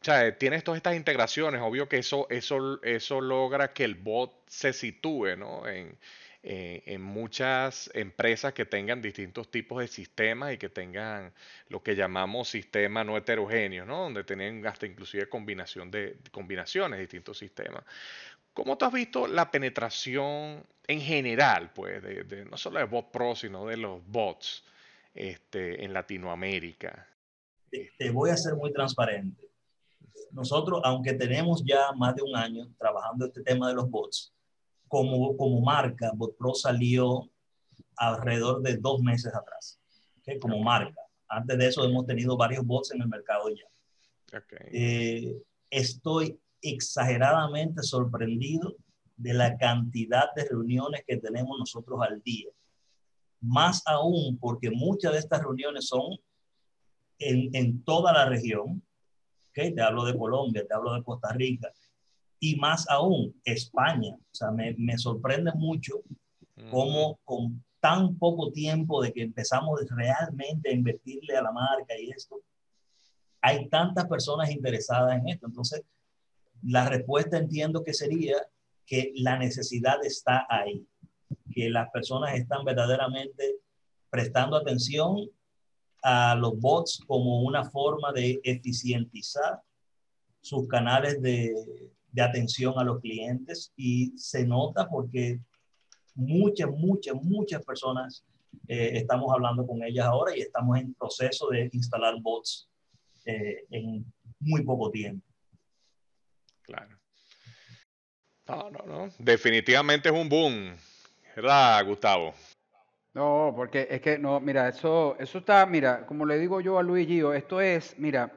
sea, 0.00 0.34
tienes 0.38 0.64
todas 0.64 0.78
estas 0.78 0.96
integraciones? 0.96 1.60
Obvio 1.60 1.90
que 1.90 1.98
eso, 1.98 2.26
eso, 2.30 2.82
eso 2.82 3.20
logra 3.20 3.74
que 3.74 3.84
el 3.84 3.96
bot 3.96 4.32
se 4.48 4.72
sitúe 4.72 5.36
¿no? 5.36 5.68
en, 5.68 5.98
en 6.42 7.02
muchas 7.02 7.90
empresas 7.92 8.54
que 8.54 8.64
tengan 8.64 9.02
distintos 9.02 9.50
tipos 9.50 9.78
de 9.80 9.88
sistemas 9.88 10.54
y 10.54 10.56
que 10.56 10.70
tengan 10.70 11.34
lo 11.68 11.82
que 11.82 11.94
llamamos 11.94 12.48
sistema 12.48 13.04
no 13.04 13.18
heterogéneo, 13.18 13.84
¿no? 13.84 14.04
donde 14.04 14.24
tienen 14.24 14.66
hasta 14.66 14.86
inclusive 14.86 15.28
combinación 15.28 15.90
de 15.90 16.16
combinaciones 16.30 16.96
de 16.96 17.02
distintos 17.02 17.36
sistemas. 17.36 17.84
¿Cómo 18.52 18.76
tú 18.76 18.84
has 18.84 18.92
visto 18.92 19.26
la 19.26 19.50
penetración 19.50 20.64
en 20.86 21.00
general, 21.00 21.72
pues, 21.72 22.02
de, 22.02 22.44
no 22.50 22.56
solo 22.56 22.78
de 22.78 22.84
Bot 22.84 23.10
Pro, 23.10 23.34
sino 23.34 23.66
de 23.66 23.76
los 23.76 24.06
bots 24.06 24.64
este, 25.14 25.84
en 25.84 25.92
Latinoamérica? 25.92 27.08
Te, 27.70 28.10
voy 28.10 28.30
a 28.30 28.36
ser 28.36 28.54
muy 28.54 28.72
transparente. 28.72 29.48
Nosotros, 30.32 30.80
aunque 30.84 31.14
tenemos 31.14 31.64
ya 31.64 31.92
más 31.92 32.14
de 32.14 32.22
un 32.22 32.36
año 32.36 32.68
trabajando 32.78 33.26
este 33.26 33.42
tema 33.42 33.68
de 33.68 33.74
los 33.74 33.88
bots, 33.88 34.34
como, 34.88 35.36
como 35.36 35.60
marca, 35.62 36.10
Bot 36.14 36.36
Pro 36.36 36.54
salió 36.54 37.30
alrededor 37.96 38.60
de 38.62 38.76
dos 38.76 39.00
meses 39.00 39.34
atrás, 39.34 39.80
como 40.40 40.58
marca. 40.62 41.00
Antes 41.28 41.56
de 41.56 41.66
eso 41.66 41.84
hemos 41.84 42.06
tenido 42.06 42.36
varios 42.36 42.66
bots 42.66 42.92
en 42.92 43.00
el 43.00 43.08
mercado 43.08 43.48
ya. 43.48 44.38
Okay. 44.38 44.68
Eh, 44.72 45.42
estoy 45.70 46.38
exageradamente 46.62 47.82
sorprendido 47.82 48.76
de 49.16 49.34
la 49.34 49.56
cantidad 49.56 50.32
de 50.34 50.44
reuniones 50.44 51.04
que 51.06 51.16
tenemos 51.16 51.58
nosotros 51.58 52.00
al 52.02 52.22
día. 52.22 52.48
Más 53.40 53.82
aún 53.86 54.38
porque 54.38 54.70
muchas 54.70 55.12
de 55.12 55.18
estas 55.18 55.42
reuniones 55.42 55.88
son 55.88 56.16
en, 57.18 57.82
toda 57.84 58.12
la 58.12 58.28
región. 58.28 58.82
¿okay? 59.50 59.74
Te 59.74 59.82
hablo 59.82 60.04
de 60.04 60.16
Colombia, 60.16 60.66
te 60.66 60.74
hablo 60.74 60.94
de 60.94 61.02
Costa 61.02 61.32
Rica. 61.32 61.72
Y 62.40 62.56
más 62.56 62.88
aún, 62.88 63.40
España. 63.44 64.14
O 64.14 64.34
sea, 64.34 64.50
me, 64.50 64.74
me 64.78 64.98
sorprende 64.98 65.52
mucho 65.54 66.02
cómo 66.70 67.18
con 67.24 67.62
tan 67.82 68.16
poco 68.16 68.52
tiempo 68.52 69.02
de 69.02 69.12
que 69.12 69.22
empezamos 69.22 69.80
realmente 69.90 70.70
a 70.70 70.72
invertirle 70.72 71.36
a 71.36 71.42
la 71.42 71.50
marca 71.50 71.98
y 71.98 72.10
esto, 72.10 72.40
hay 73.40 73.68
tantas 73.68 74.06
personas 74.06 74.50
interesadas 74.50 75.18
en 75.18 75.28
esto. 75.28 75.46
Entonces, 75.48 75.82
la 76.62 76.88
respuesta 76.88 77.38
entiendo 77.38 77.82
que 77.84 77.94
sería 77.94 78.36
que 78.86 79.12
la 79.16 79.38
necesidad 79.38 80.04
está 80.04 80.46
ahí, 80.48 80.86
que 81.52 81.70
las 81.70 81.90
personas 81.90 82.34
están 82.34 82.64
verdaderamente 82.64 83.56
prestando 84.10 84.56
atención 84.56 85.28
a 86.02 86.34
los 86.34 86.58
bots 86.58 87.00
como 87.06 87.42
una 87.42 87.64
forma 87.64 88.12
de 88.12 88.40
eficientizar 88.42 89.60
sus 90.40 90.66
canales 90.68 91.22
de, 91.22 91.54
atención 92.18 92.74
a 92.76 92.84
los 92.84 93.00
clientes 93.00 93.72
y 93.74 94.12
se 94.18 94.44
nota 94.44 94.86
porque 94.86 95.40
muchas, 96.14 96.68
muchas, 96.70 97.14
muchas 97.14 97.64
personas 97.64 98.22
eh, 98.68 98.90
estamos 98.94 99.32
hablando 99.32 99.66
con 99.66 99.82
ellas 99.82 100.04
ahora 100.04 100.36
y 100.36 100.40
estamos 100.42 100.78
en 100.78 100.92
proceso 100.92 101.48
de 101.48 101.70
instalar 101.72 102.20
bots 102.20 102.68
eh, 103.24 103.64
en 103.70 104.04
muy 104.40 104.62
poco 104.62 104.90
tiempo. 104.90 105.31
Claro. 106.72 106.98
No, 108.48 108.70
no, 108.70 108.86
no. 108.86 109.12
Definitivamente 109.18 110.08
es 110.08 110.14
un 110.14 110.28
boom. 110.28 110.74
¿Verdad, 111.36 111.84
Gustavo? 111.84 112.32
No, 113.12 113.52
porque 113.54 113.86
es 113.90 114.00
que 114.00 114.18
no, 114.18 114.40
mira, 114.40 114.68
eso, 114.68 115.16
eso 115.18 115.38
está, 115.38 115.66
mira, 115.66 116.06
como 116.06 116.24
le 116.24 116.38
digo 116.38 116.62
yo 116.62 116.78
a 116.78 116.82
Luis 116.82 117.06
Gio, 117.06 117.34
esto 117.34 117.60
es, 117.60 117.98
mira, 117.98 118.32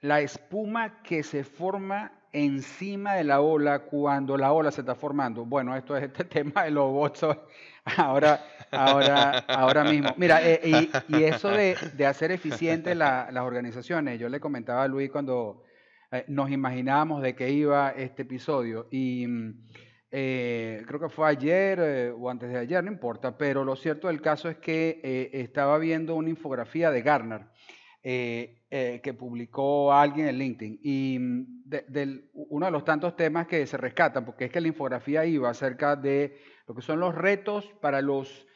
la 0.00 0.20
espuma 0.20 1.02
que 1.04 1.22
se 1.22 1.44
forma 1.44 2.12
encima 2.32 3.14
de 3.14 3.24
la 3.24 3.40
ola 3.40 3.80
cuando 3.80 4.36
la 4.36 4.52
ola 4.52 4.72
se 4.72 4.80
está 4.80 4.96
formando. 4.96 5.44
Bueno, 5.44 5.76
esto 5.76 5.96
es 5.96 6.04
este 6.04 6.24
tema 6.42 6.64
de 6.64 6.72
los 6.72 6.90
bots 6.90 7.24
ahora, 7.96 8.44
ahora, 8.72 9.38
ahora 9.46 9.84
mismo. 9.84 10.12
Mira, 10.16 10.40
eh, 10.42 10.90
y, 11.08 11.22
eso 11.22 11.48
de, 11.50 11.76
hacer 12.04 12.32
eficientes 12.32 12.96
las 12.96 13.36
organizaciones, 13.36 14.18
yo 14.18 14.28
le 14.28 14.40
comentaba 14.40 14.82
a 14.82 14.88
Luis 14.88 15.10
cuando 15.10 15.62
eh, 16.10 16.24
nos 16.28 16.50
imaginábamos 16.50 17.22
de 17.22 17.34
qué 17.34 17.50
iba 17.50 17.90
este 17.90 18.22
episodio. 18.22 18.88
Y 18.90 19.26
mm, 19.26 19.66
eh, 20.10 20.82
creo 20.86 21.00
que 21.00 21.08
fue 21.08 21.28
ayer 21.28 21.78
eh, 21.82 22.10
o 22.10 22.30
antes 22.30 22.50
de 22.50 22.58
ayer, 22.58 22.82
no 22.82 22.90
importa, 22.90 23.36
pero 23.36 23.64
lo 23.64 23.76
cierto 23.76 24.08
del 24.08 24.22
caso 24.22 24.48
es 24.48 24.56
que 24.56 25.30
estaba 25.32 25.78
viendo 25.78 26.14
una 26.14 26.30
infografía 26.30 26.90
de 26.90 27.02
Garner 27.02 27.46
que 28.00 29.16
publicó 29.18 29.92
alguien 29.92 30.28
en 30.28 30.38
LinkedIn. 30.38 30.80
Y 30.82 31.18
mm, 31.18 31.62
uno 32.32 32.66
de 32.66 32.72
los 32.72 32.84
tantos 32.84 33.14
temas 33.16 33.46
que 33.46 33.66
se 33.66 33.76
rescatan, 33.76 34.24
porque 34.24 34.46
es 34.46 34.50
que 34.50 34.62
la 34.62 34.68
infografía 34.68 35.26
iba 35.26 35.50
acerca 35.50 35.94
de 35.94 36.38
lo 36.66 36.74
que 36.74 36.82
son 36.82 37.00
los 37.00 37.14
retos 37.14 37.70
para 37.82 38.00
los 38.00 38.47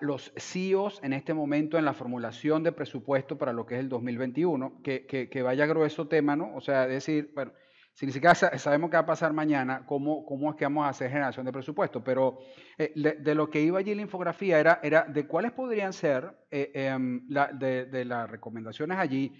los 0.00 0.32
CEOs 0.36 1.00
en 1.02 1.12
este 1.12 1.34
momento 1.34 1.78
en 1.78 1.84
la 1.84 1.94
formulación 1.94 2.62
de 2.62 2.72
presupuesto 2.72 3.38
para 3.38 3.52
lo 3.52 3.64
que 3.64 3.74
es 3.74 3.80
el 3.80 3.88
2021, 3.88 4.82
que, 4.82 5.06
que, 5.06 5.42
vaya 5.42 5.66
grueso 5.66 6.08
tema, 6.08 6.34
¿no? 6.34 6.54
O 6.54 6.60
sea, 6.60 6.86
decir, 6.86 7.30
bueno, 7.34 7.52
si 7.98 8.06
ni 8.06 8.12
siquiera 8.12 8.34
sabemos 8.34 8.90
qué 8.90 8.96
va 8.96 9.02
a 9.02 9.06
pasar 9.06 9.32
mañana, 9.32 9.84
cómo, 9.86 10.24
cómo 10.24 10.50
es 10.50 10.56
que 10.56 10.64
vamos 10.64 10.86
a 10.86 10.90
hacer 10.90 11.10
generación 11.10 11.46
de 11.46 11.52
presupuesto. 11.52 12.02
Pero 12.02 12.38
eh, 12.76 12.92
de, 12.94 13.34
lo 13.34 13.50
que 13.50 13.60
iba 13.60 13.78
allí 13.78 13.94
la 13.94 14.02
infografía 14.02 14.60
era, 14.60 14.80
era 14.82 15.02
de 15.02 15.26
cuáles 15.26 15.52
podrían 15.52 15.92
ser, 15.92 16.32
eh, 16.50 16.70
em, 16.74 17.26
de, 17.28 18.04
las 18.04 18.30
recomendaciones 18.30 18.98
allí, 18.98 19.32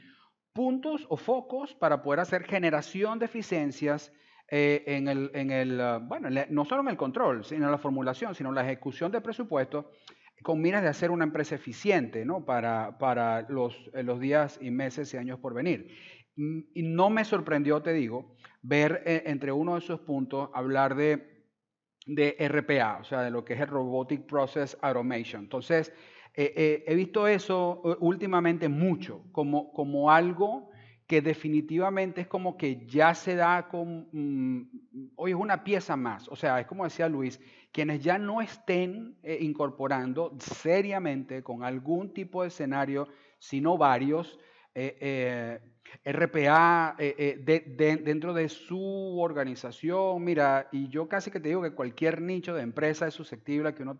puntos 0.53 1.07
o 1.09 1.17
focos 1.17 1.75
para 1.75 2.03
poder 2.03 2.21
hacer 2.21 2.45
generación 2.45 3.21
de 3.21 3.27
eficiencias 3.27 4.13
eh, 4.51 4.83
en 4.87 5.07
el, 5.07 5.31
en 5.35 5.51
el 5.51 6.01
bueno, 6.03 6.29
no 6.51 6.65
solo 6.65 6.83
en 6.83 6.89
el 6.89 6.97
control, 6.97 7.45
sino 7.45 7.67
en 7.67 7.71
la 7.71 7.79
formulación, 7.79 8.35
sino 8.35 8.49
en 8.49 8.57
la 8.57 8.65
ejecución 8.65 9.13
de 9.13 9.21
presupuesto 9.21 9.93
con 10.43 10.61
miras 10.61 10.83
de 10.83 10.89
hacer 10.89 11.11
una 11.11 11.25
empresa 11.25 11.55
eficiente 11.55 12.25
¿no? 12.25 12.45
para, 12.45 12.99
para 12.99 13.43
los, 13.49 13.91
los 13.93 14.21
días 14.21 14.59
y 14.61 14.71
meses 14.71 15.13
y 15.15 15.17
años 15.17 15.39
por 15.39 15.55
venir. 15.55 15.91
Mm, 16.37 16.61
y 16.75 16.83
no 16.83 17.11
me 17.11 17.25
sorprendió, 17.25 17.83
te 17.83 17.93
digo, 17.93 18.37
ver 18.63 19.03
eh, 19.05 19.25
entre 19.27 19.53
uno 19.53 19.75
de 19.75 19.81
esos 19.81 20.01
puntos 20.01 20.51
hablar 20.55 20.95
de, 20.95 21.45
de 22.07 22.37
RPA, 22.39 22.99
o 23.01 23.05
sea, 23.05 23.23
de 23.23 23.31
lo 23.31 23.45
que 23.45 23.55
es 23.55 23.61
el 23.61 23.69
Robotic 23.69 24.27
Process 24.27 24.77
Automation. 24.81 25.43
Entonces, 25.43 25.93
eh, 26.35 26.53
eh, 26.57 26.85
he 26.87 26.95
visto 26.95 27.27
eso 27.27 27.83
últimamente 28.01 28.69
mucho, 28.69 29.25
como, 29.33 29.73
como 29.73 30.11
algo 30.11 30.71
que 31.09 31.23
definitivamente 31.23 32.21
es 32.21 32.27
como 32.29 32.57
que 32.57 32.87
ya 32.87 33.15
se 33.15 33.35
da 33.35 33.67
con, 33.69 34.09
mm, 34.13 35.13
hoy 35.17 35.31
es 35.31 35.37
una 35.37 35.65
pieza 35.65 35.97
más, 35.97 36.29
o 36.29 36.37
sea, 36.37 36.61
es 36.61 36.67
como 36.67 36.85
decía 36.85 37.09
Luis, 37.09 37.41
quienes 37.73 38.03
ya 38.03 38.19
no 38.19 38.41
estén 38.41 39.19
incorporando 39.23 40.37
seriamente 40.39 41.43
con 41.43 41.63
algún 41.63 42.13
tipo 42.15 42.43
de 42.43 42.49
escenario, 42.49 43.09
sino 43.39 43.77
varios, 43.77 44.39
RPA 46.05 46.97
eh, 46.99 47.43
eh, 47.47 47.99
dentro 48.05 48.33
de 48.33 48.49
su 48.49 49.19
organización. 49.21 50.23
Mira, 50.23 50.69
y 50.73 50.89
yo 50.89 51.09
casi 51.09 51.31
que 51.31 51.41
te 51.41 51.49
digo 51.49 51.63
que 51.63 51.75
cualquier 51.75 52.21
nicho 52.21 52.55
de 52.55 52.63
empresa 52.63 53.07
es 53.07 53.15
susceptible 53.15 53.71
a 53.71 53.75
que 53.75 53.83
uno 53.83 53.99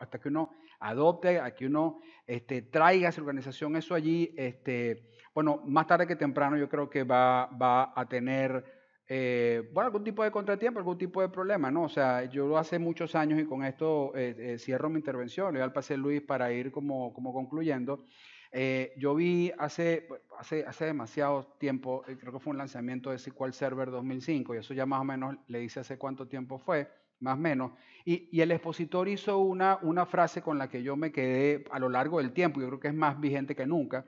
hasta 0.00 0.18
que 0.20 0.28
uno 0.28 0.50
adopte, 0.80 1.40
a 1.40 1.54
que 1.54 1.66
uno 1.66 2.00
este, 2.26 2.62
traiga 2.62 3.08
a 3.08 3.10
esa 3.10 3.20
organización 3.20 3.76
eso 3.76 3.94
allí. 3.94 4.34
Este, 4.36 5.08
bueno, 5.34 5.62
más 5.66 5.86
tarde 5.86 6.06
que 6.06 6.16
temprano 6.16 6.56
yo 6.56 6.68
creo 6.68 6.88
que 6.90 7.04
va 7.04 7.92
a 7.94 8.06
tener 8.08 8.75
eh, 9.08 9.68
bueno, 9.72 9.86
algún 9.86 10.04
tipo 10.04 10.24
de 10.24 10.30
contratiempo, 10.30 10.78
algún 10.78 10.98
tipo 10.98 11.20
de 11.20 11.28
problema, 11.28 11.70
¿no? 11.70 11.84
O 11.84 11.88
sea, 11.88 12.24
yo 12.24 12.56
hace 12.58 12.78
muchos 12.78 13.14
años 13.14 13.40
y 13.40 13.44
con 13.44 13.64
esto 13.64 14.12
cierro 14.58 14.88
mi 14.88 14.98
intervención, 14.98 15.52
le 15.52 15.60
voy 15.60 15.64
al 15.64 15.72
pase 15.72 15.96
Luis 15.96 16.22
para 16.22 16.52
ir 16.52 16.70
como, 16.70 17.12
como 17.14 17.32
concluyendo. 17.32 18.04
Eh, 18.52 18.94
yo 18.96 19.14
vi 19.14 19.52
hace, 19.58 20.08
hace, 20.38 20.64
hace 20.64 20.86
demasiado 20.86 21.44
tiempo, 21.58 22.04
eh, 22.08 22.16
creo 22.18 22.32
que 22.32 22.38
fue 22.38 22.52
un 22.52 22.58
lanzamiento 22.58 23.10
de 23.10 23.18
SQL 23.18 23.52
Server 23.52 23.90
2005, 23.90 24.54
y 24.54 24.58
eso 24.58 24.74
ya 24.74 24.86
más 24.86 25.00
o 25.00 25.04
menos 25.04 25.36
le 25.48 25.58
dice 25.58 25.80
hace 25.80 25.98
cuánto 25.98 26.26
tiempo 26.26 26.58
fue, 26.58 26.88
más 27.20 27.34
o 27.34 27.40
menos. 27.40 27.72
Y, 28.04 28.28
y, 28.30 28.40
el 28.40 28.52
expositor 28.52 29.08
hizo 29.08 29.38
una, 29.38 29.78
una 29.82 30.06
frase 30.06 30.40
con 30.42 30.58
la 30.58 30.70
que 30.70 30.82
yo 30.82 30.96
me 30.96 31.12
quedé 31.12 31.64
a 31.70 31.78
lo 31.78 31.88
largo 31.88 32.18
del 32.18 32.32
tiempo, 32.32 32.60
yo 32.60 32.68
creo 32.68 32.80
que 32.80 32.88
es 32.88 32.94
más 32.94 33.20
vigente 33.20 33.54
que 33.54 33.66
nunca. 33.66 34.06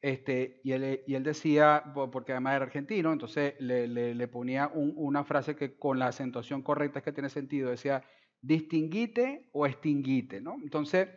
Este, 0.00 0.60
y, 0.62 0.72
él, 0.72 1.22
decía, 1.24 1.82
porque 2.12 2.32
además 2.32 2.54
era 2.54 2.66
argentino, 2.66 3.12
entonces 3.12 3.54
le, 3.58 4.28
ponía 4.28 4.70
una 4.74 5.24
frase 5.24 5.56
que 5.56 5.76
con 5.76 5.98
la 5.98 6.06
acentuación 6.06 6.62
correcta 6.62 7.00
es 7.00 7.04
que 7.04 7.12
tiene 7.12 7.28
sentido, 7.28 7.70
decía, 7.70 8.04
distinguite 8.40 9.48
o 9.52 9.66
extinguite, 9.66 10.40
¿no? 10.40 10.56
Entonces, 10.62 11.08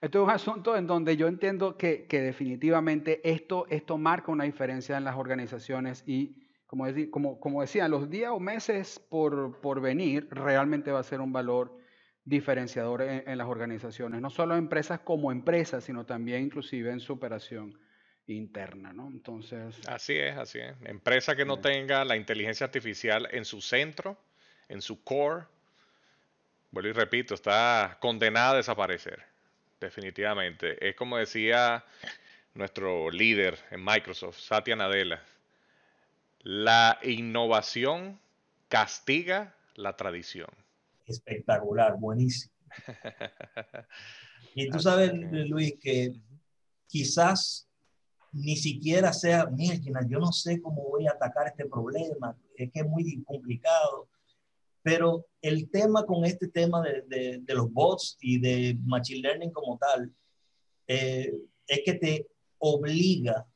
esto 0.00 0.18
es 0.18 0.24
un 0.24 0.30
asunto 0.30 0.76
en 0.76 0.86
donde 0.86 1.16
yo 1.18 1.28
entiendo 1.28 1.76
que, 1.76 2.06
definitivamente 2.10 3.20
esto, 3.22 3.66
esto 3.68 3.98
marca 3.98 4.32
una 4.32 4.44
diferencia 4.44 4.96
en 4.96 5.04
las 5.04 5.16
organizaciones 5.16 6.02
y, 6.06 6.48
como, 6.66 6.86
decir, 6.86 7.10
como, 7.10 7.60
decía, 7.60 7.86
los 7.86 8.08
días 8.08 8.30
o 8.32 8.40
meses 8.40 8.98
por, 9.10 9.80
venir 9.82 10.26
realmente 10.30 10.90
va 10.90 11.00
a 11.00 11.04
ser 11.04 11.20
un 11.20 11.34
valor 11.34 11.78
diferenciador 12.24 13.02
en, 13.02 13.36
las 13.36 13.46
organizaciones, 13.46 14.22
no 14.22 14.30
solo 14.30 14.56
empresas 14.56 15.00
como 15.00 15.32
empresas, 15.32 15.84
sino 15.84 16.06
también 16.06 16.44
inclusive 16.44 16.90
en 16.90 17.00
su 17.00 17.12
operación 17.12 17.78
interna, 18.26 18.92
¿no? 18.92 19.08
Entonces... 19.08 19.76
Así 19.86 20.14
es, 20.14 20.36
así 20.36 20.58
es. 20.58 20.74
Empresa 20.84 21.36
que 21.36 21.44
no 21.44 21.60
tenga 21.60 22.04
la 22.04 22.16
inteligencia 22.16 22.64
artificial 22.64 23.28
en 23.32 23.44
su 23.44 23.60
centro, 23.60 24.16
en 24.68 24.80
su 24.80 25.02
core, 25.02 25.44
vuelvo 26.70 26.90
y 26.90 26.92
repito, 26.92 27.34
está 27.34 27.98
condenada 28.00 28.52
a 28.52 28.56
desaparecer. 28.56 29.22
Definitivamente. 29.80 30.88
Es 30.88 30.94
como 30.94 31.16
decía 31.16 31.84
nuestro 32.54 33.10
líder 33.10 33.58
en 33.70 33.84
Microsoft, 33.84 34.38
Satya 34.38 34.76
Nadella. 34.76 35.20
La 36.42 36.98
innovación 37.02 38.20
castiga 38.68 39.54
la 39.74 39.96
tradición. 39.96 40.48
Espectacular, 41.06 41.96
buenísimo. 41.98 42.54
y 44.54 44.70
tú 44.70 44.78
sabes, 44.78 45.12
Luis, 45.48 45.74
que 45.80 46.14
quizás 46.86 47.68
ni 48.32 48.56
siquiera 48.56 49.12
sea, 49.12 49.46
mira, 49.46 49.76
yo 50.08 50.18
no 50.18 50.32
sé 50.32 50.60
cómo 50.60 50.88
voy 50.88 51.06
a 51.06 51.12
atacar 51.12 51.48
este 51.48 51.66
problema, 51.66 52.36
es 52.56 52.70
que 52.72 52.80
es 52.80 52.86
muy 52.86 53.22
complicado. 53.24 54.08
Pero 54.82 55.26
el 55.40 55.70
tema 55.70 56.04
con 56.04 56.24
este 56.24 56.48
tema 56.48 56.82
de, 56.82 57.38
de, 57.40 57.54
los 57.54 57.72
bots 57.72 58.16
y 58.20 58.40
de 58.40 58.76
Machine 58.84 59.20
Learning 59.20 59.52
como 59.52 59.78
tal, 59.78 60.12
eh, 60.88 61.32
es 61.66 61.82
que 61.84 61.94
te 61.94 62.26
obliga 62.58 63.46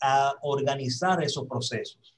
a 0.00 0.34
organizar 0.42 1.22
esos 1.22 1.46
procesos. 1.48 2.16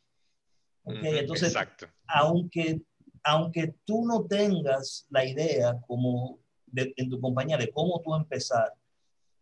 Entonces, 0.85 1.49
Exacto. 1.49 1.87
Aunque, 2.07 2.83
aunque 3.23 3.75
tú 3.85 4.05
no 4.05 4.27
tengas 4.27 5.07
la 5.11 5.25
idea 5.25 5.81
como 5.87 6.41
en 6.75 7.09
tu 7.09 7.21
compañía 7.21 7.57
de 7.57 7.71
cómo 7.71 8.01
tú 8.05 8.15
empezar, 8.15 8.75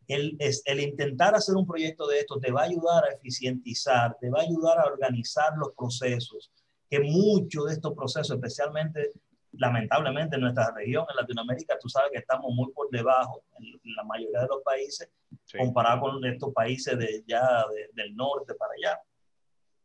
el, 0.08 0.36
el 0.38 0.80
intentar 0.80 1.34
hacer 1.34 1.54
un 1.54 1.66
proyecto 1.66 2.06
de 2.06 2.20
esto 2.20 2.40
te 2.40 2.50
va 2.50 2.62
a 2.62 2.64
ayudar 2.64 3.04
a 3.04 3.12
eficientizar, 3.12 4.16
te 4.20 4.30
va 4.30 4.40
a 4.40 4.42
ayudar 4.42 4.78
a 4.78 4.86
organizar 4.86 5.52
los 5.58 5.72
procesos, 5.76 6.50
que 6.88 7.00
muchos 7.00 7.66
de 7.66 7.74
estos 7.74 7.94
procesos, 7.94 8.36
especialmente 8.36 9.12
lamentablemente 9.52 10.36
en 10.36 10.42
nuestra 10.42 10.72
región, 10.74 11.04
en 11.10 11.16
Latinoamérica, 11.16 11.78
tú 11.78 11.88
sabes 11.88 12.10
que 12.12 12.18
estamos 12.18 12.52
muy 12.54 12.70
por 12.72 12.90
debajo 12.90 13.42
en 13.58 13.94
la 13.96 14.04
mayoría 14.04 14.40
de 14.40 14.46
los 14.48 14.62
países, 14.62 15.10
comparado 15.56 16.00
con 16.00 16.24
estos 16.24 16.52
países 16.52 16.98
de 16.98 17.24
ya 17.26 17.64
del 17.92 18.14
norte 18.14 18.54
para 18.54 18.72
allá. 18.72 19.00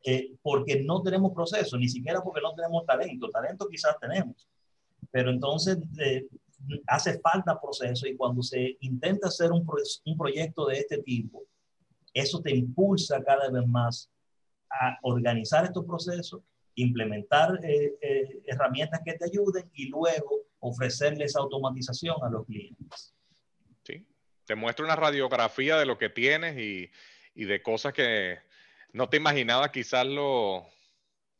Eh, 0.05 0.36
porque 0.41 0.83
no 0.83 1.01
tenemos 1.01 1.33
proceso, 1.33 1.77
ni 1.77 1.88
siquiera 1.88 2.21
porque 2.21 2.41
no 2.41 2.53
tenemos 2.53 2.86
talento. 2.86 3.29
Talento 3.29 3.67
quizás 3.69 3.97
tenemos, 3.99 4.49
pero 5.12 5.29
entonces 5.31 5.77
eh, 5.99 6.27
hace 6.88 7.19
falta 7.19 7.60
proceso 7.60 8.08
y 8.08 8.15
cuando 8.15 8.41
se 8.41 8.78
intenta 8.82 9.28
hacer 9.28 9.52
un, 9.52 9.65
un 10.06 10.17
proyecto 10.17 10.67
de 10.67 10.80
este 10.80 10.99
tipo, 10.99 11.43
eso 12.13 12.41
te 12.41 12.56
impulsa 12.56 13.23
cada 13.23 13.49
vez 13.49 13.67
más 13.67 14.10
a 14.69 14.97
organizar 15.02 15.65
estos 15.65 15.86
procesos 15.86 16.41
implementar 16.76 17.60
eh, 17.63 17.95
eh, 18.02 18.41
herramientas 18.45 19.02
que 19.06 19.13
te 19.13 19.26
ayuden 19.26 19.69
y 19.73 19.89
luego 19.89 20.47
ofrecerles 20.60 21.36
automatización 21.36 22.15
a 22.23 22.30
los 22.30 22.45
clientes. 22.45 23.13
Sí, 23.84 24.06
te 24.45 24.56
muestra 24.56 24.86
una 24.86 24.95
radiografía 24.95 25.78
de 25.78 25.86
lo 25.86 25.97
que 25.97 26.10
tienes 26.10 26.58
y, 26.58 26.89
y 27.36 27.45
de 27.45 27.62
cosas 27.62 27.93
que 27.93 28.39
no 28.91 29.10
te 29.10 29.17
imaginabas 29.17 29.71
quizás 29.71 30.06
lo, 30.06 30.67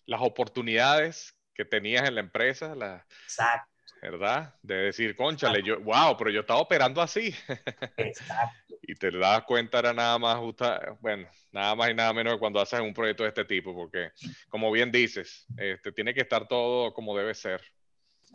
las 0.06 0.22
oportunidades 0.22 1.36
que 1.54 1.66
tenías 1.66 2.08
en 2.08 2.16
la 2.16 2.22
empresa. 2.22 2.76
La, 2.76 3.06
Exacto. 3.24 3.73
¿Verdad? 4.04 4.54
De 4.62 4.76
decir, 4.76 5.16
conchale, 5.16 5.64
yo, 5.64 5.80
wow, 5.80 6.18
pero 6.18 6.30
yo 6.30 6.42
estaba 6.42 6.60
operando 6.60 7.02
así. 7.02 7.34
Exacto. 7.96 8.76
y 8.82 8.96
te 8.96 9.10
das 9.12 9.44
cuenta 9.44 9.80
era 9.80 9.94
nada 9.94 10.20
más 10.20 10.38
justa, 10.40 10.98
bueno, 11.00 11.26
nada 11.54 11.74
más 11.74 11.90
y 11.90 11.94
nada 11.94 12.12
menos 12.12 12.34
que 12.34 12.40
cuando 12.40 12.60
haces 12.60 12.82
un 12.82 12.94
proyecto 12.94 13.24
de 13.24 13.30
este 13.30 13.46
tipo, 13.46 13.74
porque 13.74 14.12
como 14.50 14.70
bien 14.74 14.92
dices, 14.92 15.46
este, 15.56 15.94
tiene 15.94 16.14
que 16.14 16.20
estar 16.20 16.46
todo 16.50 16.94
como 16.94 17.18
debe 17.18 17.34
ser. 17.34 17.62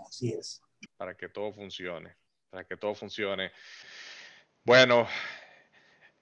Así 0.07 0.33
es. 0.33 0.63
Para 0.97 1.15
que 1.15 1.29
todo 1.29 1.53
funcione, 1.53 2.17
para 2.49 2.65
que 2.65 2.79
todo 2.79 2.95
funcione. 2.95 3.53
Bueno, 4.65 5.07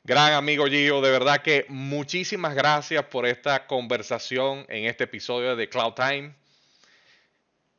gran 0.02 0.32
amigo 0.32 0.66
Gio, 0.66 1.00
de 1.00 1.10
verdad 1.12 1.40
que 1.40 1.66
muchísimas 1.68 2.56
gracias 2.56 3.04
por 3.04 3.24
esta 3.24 3.68
conversación 3.68 4.66
en 4.68 4.86
este 4.86 5.04
episodio 5.04 5.54
de 5.54 5.68
Cloud 5.68 5.94
Time. 5.94 6.34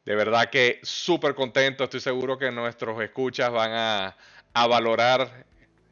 De 0.08 0.16
verdad 0.16 0.50
que 0.50 0.80
súper 0.84 1.36
contento, 1.36 1.84
estoy 1.84 2.00
seguro 2.00 2.38
que 2.38 2.50
nuestros 2.50 3.02
escuchas 3.02 3.52
van 3.52 3.72
a, 3.74 4.16
a 4.54 4.66
valorar 4.66 5.46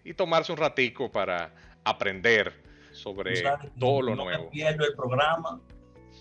y 0.06 0.14
tomarse 0.14 0.54
un 0.54 0.58
ratico 0.58 1.12
para 1.12 1.54
aprender 1.84 2.54
sobre 2.94 3.44
todo 3.78 4.02
lo 4.02 4.16
no 4.16 4.24
nuevo. 4.24 4.50
pierdo 4.52 4.86
el 4.86 4.96
programa 4.96 5.60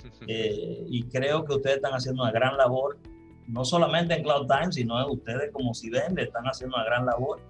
eh, 0.27 0.85
y 0.89 1.05
creo 1.05 1.45
que 1.45 1.55
ustedes 1.55 1.77
están 1.77 1.93
haciendo 1.93 2.25
una 2.25 2.33
gran 2.33 2.57
labor, 2.57 2.99
no 3.47 3.65
solamente 3.65 4.15
en 4.15 4.25
Cloud 4.25 4.49
Times, 4.49 4.75
sino 4.75 5.07
ustedes 5.07 5.53
como 5.53 5.73
si 5.73 5.89
ven, 5.89 6.19
están 6.19 6.47
haciendo 6.47 6.75
una 6.75 6.85
gran 6.87 7.07
labor 7.07 7.41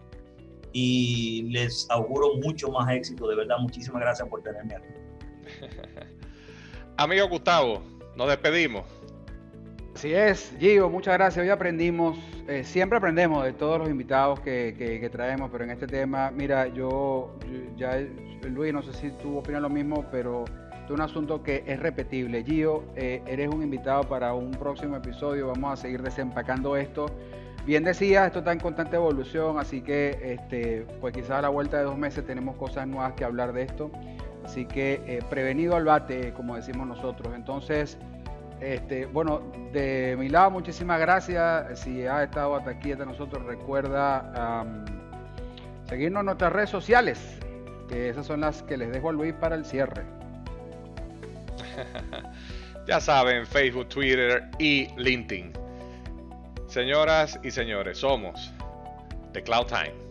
y 0.75 1.45
les 1.53 1.89
auguro 1.89 2.35
mucho 2.35 2.69
más 2.69 2.93
éxito. 2.93 3.27
De 3.29 3.37
verdad, 3.37 3.57
muchísimas 3.61 4.03
gracias 4.03 4.29
por 4.29 4.43
tenerme 4.43 4.75
aquí. 4.75 4.89
Amigo 6.99 7.29
Gustavo, 7.31 7.83
Nos 8.15 8.29
despedimos. 8.29 8.85
Así 9.95 10.13
es, 10.13 10.53
Gio, 10.59 10.91
muchas 10.91 11.15
gracias. 11.15 11.45
Hoy 11.45 11.51
aprendimos, 11.51 12.19
eh, 12.49 12.65
siempre 12.65 12.99
aprendemos 12.99 13.45
de 13.45 13.53
todos 13.53 13.79
los 13.79 13.89
invitados 13.89 14.41
que, 14.41 15.09
traemos, 15.13 15.51
pero 15.53 15.63
en 15.63 15.71
este 15.71 15.87
tema, 15.87 16.33
mira, 16.33 16.67
yo, 16.67 17.39
ya, 17.77 18.03
Luis, 18.43 18.73
no 18.73 18.83
sé 18.83 18.93
si 18.93 19.11
tú 19.23 19.39
opinas 19.39 19.63
lo 19.63 19.71
mismo, 19.71 20.05
pero 20.11 20.45
es 20.85 20.91
un 20.91 21.01
asunto 21.01 21.45
que 21.45 21.63
es 21.65 21.79
repetible. 21.79 22.43
Gio, 22.43 22.83
eh, 22.97 23.23
eres 23.27 23.49
un 23.49 23.63
invitado 23.63 24.03
para 24.03 24.35
un 24.35 24.51
próximo 24.51 24.97
episodio, 24.97 25.47
vamos 25.47 25.79
a 25.79 25.83
seguir 25.83 26.03
desempacando 26.03 26.77
esto. 26.77 27.07
Bien 27.65 27.85
decías, 27.85 28.27
esto 28.27 28.41
está 28.41 28.53
en 28.53 28.59
constante 28.59 28.97
evolución, 28.97 29.59
así 29.61 29.81
que 29.81 30.19
este, 30.21 30.87
pues 31.01 31.15
quizás 31.15 31.31
a 31.31 31.43
la 31.43 31.49
vuelta 31.51 31.79
de 31.79 31.85
dos 31.85 31.97
meses 31.97 32.27
tenemos 32.27 32.57
cosas 32.57 32.89
nuevas 32.89 33.13
que 33.13 33.25
hablar 33.25 33.53
de 33.53 33.63
esto. 33.63 33.93
Así 34.45 34.67
que 34.67 35.01
eh, 35.07 35.21
prevenido 35.31 35.77
al 35.77 35.85
bate, 35.85 36.33
como 36.35 36.57
decimos 36.57 36.87
nosotros. 36.87 37.33
Entonces, 37.35 37.97
este, 38.61 39.07
bueno, 39.07 39.43
de 39.73 40.17
mi 40.19 40.29
lado, 40.29 40.51
muchísimas 40.51 41.01
gracias. 41.01 41.81
Si 41.81 42.07
has 42.07 42.25
estado 42.25 42.57
hasta 42.57 42.71
aquí, 42.71 42.93
hasta 42.93 43.05
nosotros, 43.05 43.45
recuerda 43.45 44.64
seguirnos 45.88 46.21
en 46.21 46.27
nuestras 46.27 46.53
redes 46.53 46.71
sociales, 46.71 47.38
que 47.88 48.09
esas 48.09 48.27
son 48.27 48.40
las 48.40 48.62
que 48.62 48.77
les 48.77 48.90
dejo 48.93 49.11
a 49.11 49.12
Luis 49.12 49.35
para 49.35 49.55
el 49.55 49.64
cierre. 49.64 50.03
ya 52.87 53.01
saben, 53.01 53.47
Facebook, 53.47 53.88
Twitter 53.88 54.45
y 54.59 54.88
LinkedIn. 54.97 55.53
Señoras 56.67 57.38
y 57.43 57.51
señores, 57.51 57.99
somos 57.99 58.53
The 59.33 59.43
Cloud 59.43 59.67
Time. 59.67 60.04